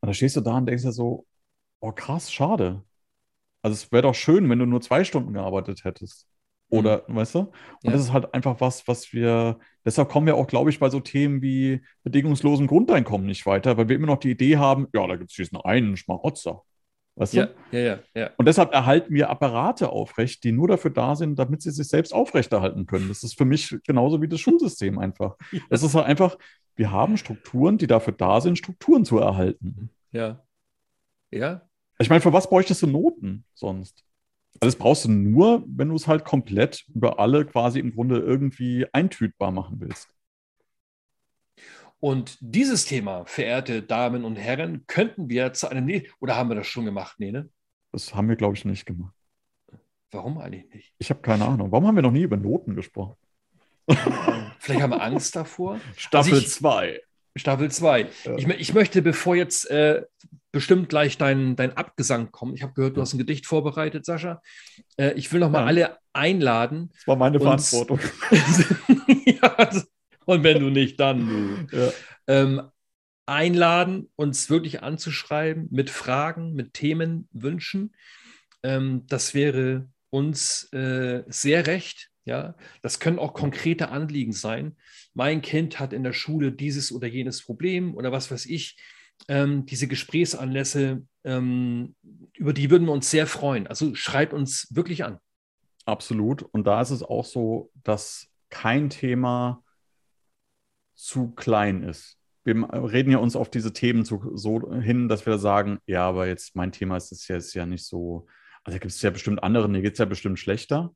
[0.00, 1.26] Und da stehst du da und denkst dir so,
[1.80, 2.84] oh krass, schade.
[3.62, 6.28] Also es wäre doch schön, wenn du nur zwei Stunden gearbeitet hättest.
[6.68, 7.16] Oder, mhm.
[7.16, 7.38] weißt du?
[7.40, 7.52] Und
[7.82, 7.90] ja.
[7.90, 11.00] das ist halt einfach was, was wir, deshalb kommen wir auch, glaube ich, bei so
[11.00, 15.16] Themen wie bedingungslosen Grundeinkommen nicht weiter, weil wir immer noch die Idee haben, ja, da
[15.16, 16.62] gibt es diesen einen Schmarotzer.
[17.16, 17.54] Weißt ja, du?
[17.72, 18.30] Ja, ja, ja.
[18.36, 22.12] Und deshalb erhalten wir Apparate aufrecht, die nur dafür da sind, damit sie sich selbst
[22.12, 23.08] aufrechterhalten können.
[23.08, 25.36] Das ist für mich genauso wie das Schulsystem einfach.
[25.70, 26.36] Es ist halt einfach,
[26.76, 29.90] wir haben Strukturen, die dafür da sind, Strukturen zu erhalten.
[30.12, 30.42] Ja.
[31.32, 31.66] Ja,
[31.98, 34.04] ich meine, für was bräuchtest du Noten sonst?
[34.60, 38.18] Also das brauchst du nur, wenn du es halt komplett über alle quasi im Grunde
[38.18, 40.08] irgendwie eintütbar machen willst.
[42.00, 46.54] Und dieses Thema, verehrte Damen und Herren, könnten wir zu einem, ne oder haben wir
[46.54, 47.48] das schon gemacht, Nene?
[47.92, 49.14] Das haben wir, glaube ich, nicht gemacht.
[50.10, 50.92] Warum eigentlich nicht?
[50.98, 51.72] Ich habe keine Ahnung.
[51.72, 53.16] Warum haben wir noch nie über Noten gesprochen?
[54.58, 55.80] Vielleicht haben wir Angst davor.
[55.96, 56.88] Staffel 2.
[56.88, 57.00] Also
[57.36, 58.00] Staffel 2.
[58.24, 58.36] Ja.
[58.36, 60.02] Ich, ich, möchte, bevor jetzt äh,
[60.52, 64.40] bestimmt gleich dein, dein Abgesang kommt, ich habe gehört, du hast ein Gedicht vorbereitet, Sascha.
[64.96, 65.66] Äh, ich will noch mal ja.
[65.66, 66.90] alle einladen.
[66.94, 68.00] Das war meine Verantwortung.
[69.26, 69.70] ja,
[70.26, 71.76] und wenn du nicht, dann du.
[71.76, 71.92] Ja.
[72.26, 72.62] Ähm,
[73.26, 77.94] einladen, uns wirklich anzuschreiben mit Fragen, mit Themen, Wünschen.
[78.62, 82.10] Ähm, das wäre uns äh, sehr recht.
[82.24, 84.76] Ja, das können auch konkrete Anliegen sein.
[85.14, 88.76] Mein Kind hat in der Schule dieses oder jenes Problem oder was weiß ich.
[89.28, 91.94] Ähm, diese Gesprächsanlässe, ähm,
[92.34, 93.66] über die würden wir uns sehr freuen.
[93.66, 95.18] Also schreibt uns wirklich an.
[95.84, 96.42] Absolut.
[96.42, 99.62] Und da ist es auch so, dass kein Thema
[100.96, 102.18] zu klein ist.
[102.44, 106.26] Wir reden ja uns auf diese Themen zu, so hin, dass wir sagen, ja, aber
[106.26, 108.26] jetzt mein Thema ist es ja, ist ja nicht so,
[108.64, 110.92] also gibt es ja bestimmt andere, mir geht es ja bestimmt schlechter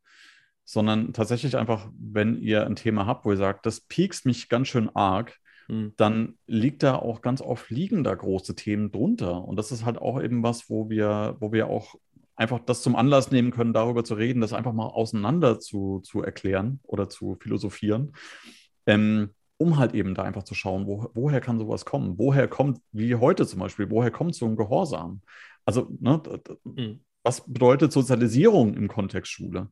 [0.71, 4.69] sondern tatsächlich einfach, wenn ihr ein Thema habt, wo ihr sagt, das piekst mich ganz
[4.69, 5.37] schön arg,
[5.67, 5.95] mhm.
[5.97, 9.43] dann liegt da auch ganz oft liegen da große Themen drunter.
[9.45, 11.97] Und das ist halt auch eben was, wo wir, wo wir auch
[12.37, 16.23] einfach das zum Anlass nehmen können, darüber zu reden, das einfach mal auseinander zu, zu
[16.23, 18.13] erklären oder zu philosophieren.
[18.87, 19.31] Ähm,
[19.61, 22.19] um halt eben da einfach zu schauen, wo, woher kann sowas kommen?
[22.19, 25.21] Woher kommt, wie heute zum Beispiel, woher kommt so ein Gehorsam?
[25.67, 26.23] Also, ne,
[26.65, 27.01] mhm.
[27.23, 29.69] was bedeutet Sozialisierung im Kontext Schule?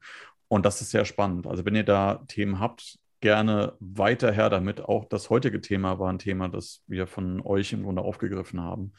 [0.48, 1.46] Und das ist sehr spannend.
[1.46, 4.82] Also, wenn ihr da Themen habt, gerne weiter her damit.
[4.82, 8.92] Auch das heutige Thema war ein Thema, das wir von euch im Grunde aufgegriffen haben.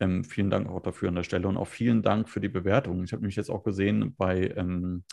[0.00, 3.02] Ähm, vielen Dank auch dafür an der Stelle und auch vielen Dank für die Bewertung.
[3.04, 5.04] Ich habe nämlich jetzt auch gesehen, bei ähm,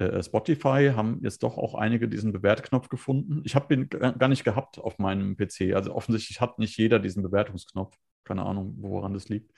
[0.00, 3.42] äh, Spotify haben jetzt doch auch einige diesen Bewertknopf gefunden.
[3.44, 5.74] Ich habe ihn gar nicht gehabt auf meinem PC.
[5.74, 7.96] Also offensichtlich hat nicht jeder diesen Bewertungsknopf.
[8.24, 9.52] Keine Ahnung, woran das liegt.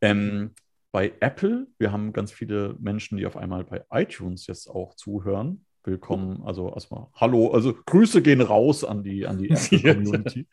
[0.00, 0.54] Ähm,
[0.92, 5.64] bei Apple, wir haben ganz viele Menschen, die auf einmal bei iTunes jetzt auch zuhören.
[5.84, 10.46] Willkommen, also erstmal Hallo, also Grüße gehen raus an die, an die Apple-Community.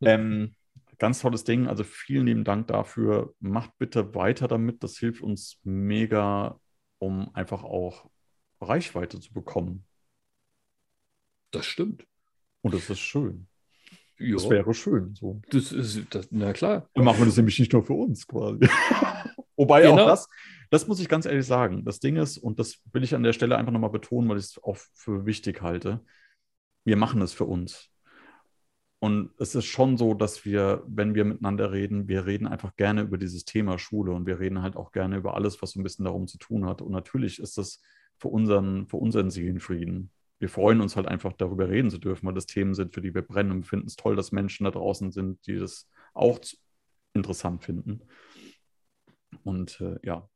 [0.00, 0.54] ähm,
[0.98, 3.34] ganz tolles Ding, also vielen lieben Dank dafür.
[3.40, 6.58] Macht bitte weiter damit, das hilft uns mega,
[6.98, 8.08] um einfach auch
[8.60, 9.84] Reichweite zu bekommen.
[11.50, 12.06] Das stimmt.
[12.62, 13.48] Und das ist schön.
[14.18, 14.34] Ja.
[14.34, 15.14] Das wäre schön.
[15.14, 15.40] So.
[15.50, 16.88] Das ist, das, na klar.
[16.94, 18.68] Dann machen wir das nämlich nicht nur für uns quasi.
[19.56, 19.94] Wobei genau.
[19.94, 20.28] auch das,
[20.70, 21.84] das muss ich ganz ehrlich sagen.
[21.84, 24.44] Das Ding ist, und das will ich an der Stelle einfach nochmal betonen, weil ich
[24.44, 26.04] es auch für wichtig halte,
[26.84, 27.90] wir machen es für uns.
[29.00, 33.02] Und es ist schon so, dass wir, wenn wir miteinander reden, wir reden einfach gerne
[33.02, 35.84] über dieses Thema Schule und wir reden halt auch gerne über alles, was so ein
[35.84, 36.82] bisschen darum zu tun hat.
[36.82, 37.80] Und natürlich ist das
[38.18, 40.10] für unseren, für unseren Seelenfrieden.
[40.38, 43.14] Wir freuen uns halt einfach darüber reden zu dürfen, weil das Themen sind, für die
[43.14, 46.40] wir brennen und wir finden es toll, dass Menschen da draußen sind, die das auch
[47.14, 48.02] interessant finden.
[49.42, 50.28] Und äh, ja.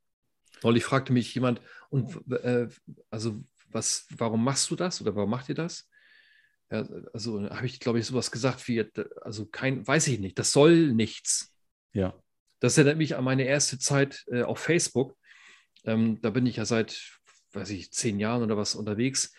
[0.62, 1.60] Neulich fragte mich jemand,
[1.90, 2.68] und äh,
[3.10, 5.88] also was, warum machst du das oder warum macht ihr das?
[6.70, 8.84] Ja, also habe ich, glaube ich, sowas gesagt wie,
[9.20, 11.54] also kein, weiß ich nicht, das soll nichts.
[11.92, 12.14] Ja.
[12.60, 15.16] Das erinnert mich an meine erste Zeit äh, auf Facebook.
[15.84, 17.20] Ähm, da bin ich ja seit
[17.52, 19.34] weiß ich, zehn Jahren oder was unterwegs.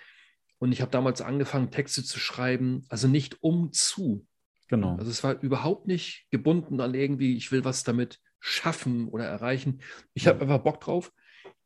[0.59, 4.26] Und ich habe damals angefangen, Texte zu schreiben, also nicht um zu.
[4.70, 4.95] Genau.
[4.97, 9.82] Also es war überhaupt nicht gebunden an irgendwie, ich will was damit schaffen oder erreichen.
[10.14, 10.32] Ich ja.
[10.32, 11.11] habe einfach Bock drauf.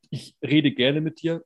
[0.09, 1.43] Ich rede gerne mit dir.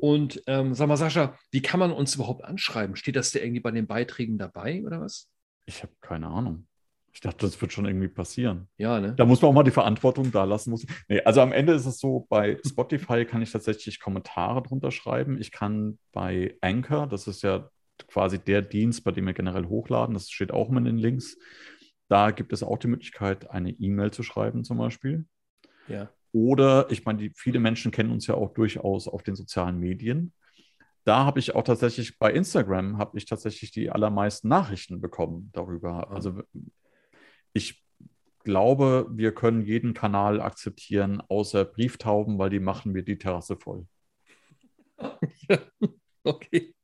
[0.00, 2.96] Und ähm, sag mal, Sascha, wie kann man uns überhaupt anschreiben?
[2.96, 5.28] Steht das da irgendwie bei den Beiträgen dabei oder was?
[5.66, 6.66] Ich habe keine Ahnung.
[7.14, 8.68] Ich dachte, das wird schon irgendwie passieren.
[8.76, 9.14] Ja, ne?
[9.14, 10.70] Da muss man auch mal die Verantwortung da lassen.
[10.70, 10.84] Muss.
[11.08, 15.40] Nee, also am Ende ist es so, bei Spotify kann ich tatsächlich Kommentare drunter schreiben.
[15.40, 17.70] Ich kann bei Anchor, das ist ja
[18.08, 21.38] quasi der Dienst, bei dem wir generell hochladen, das steht auch immer in den Links.
[22.08, 25.24] Da gibt es auch die Möglichkeit, eine E-Mail zu schreiben, zum Beispiel.
[25.86, 26.10] Ja.
[26.32, 30.32] Oder, ich meine, die, viele Menschen kennen uns ja auch durchaus auf den sozialen Medien
[31.04, 36.10] da habe ich auch tatsächlich bei Instagram habe ich tatsächlich die allermeisten Nachrichten bekommen darüber.
[36.10, 36.14] Ah.
[36.14, 36.42] Also
[37.54, 37.82] ich
[38.40, 43.86] glaube, wir können jeden Kanal akzeptieren, außer Brieftauben, weil die machen mir die Terrasse voll.
[45.48, 45.58] Ja,
[46.24, 46.74] okay.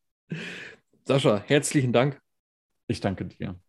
[1.05, 2.21] Sascha, herzlichen Dank.
[2.89, 3.61] Ich danke dir.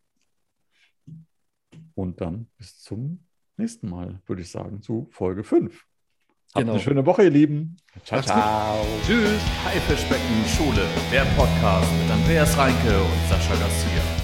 [1.96, 3.28] Und dann bis zum
[3.58, 5.86] nächsten Mal, würde ich sagen, zu Folge 5.
[6.54, 6.74] Habt genau.
[6.74, 7.78] eine schöne Woche, ihr Lieben.
[8.04, 8.86] Ciao, ciao.
[9.06, 9.42] Tschüss.
[9.64, 14.21] Haifischbecken Schule, der Podcast mit Andreas Reinke und Sascha Garcia.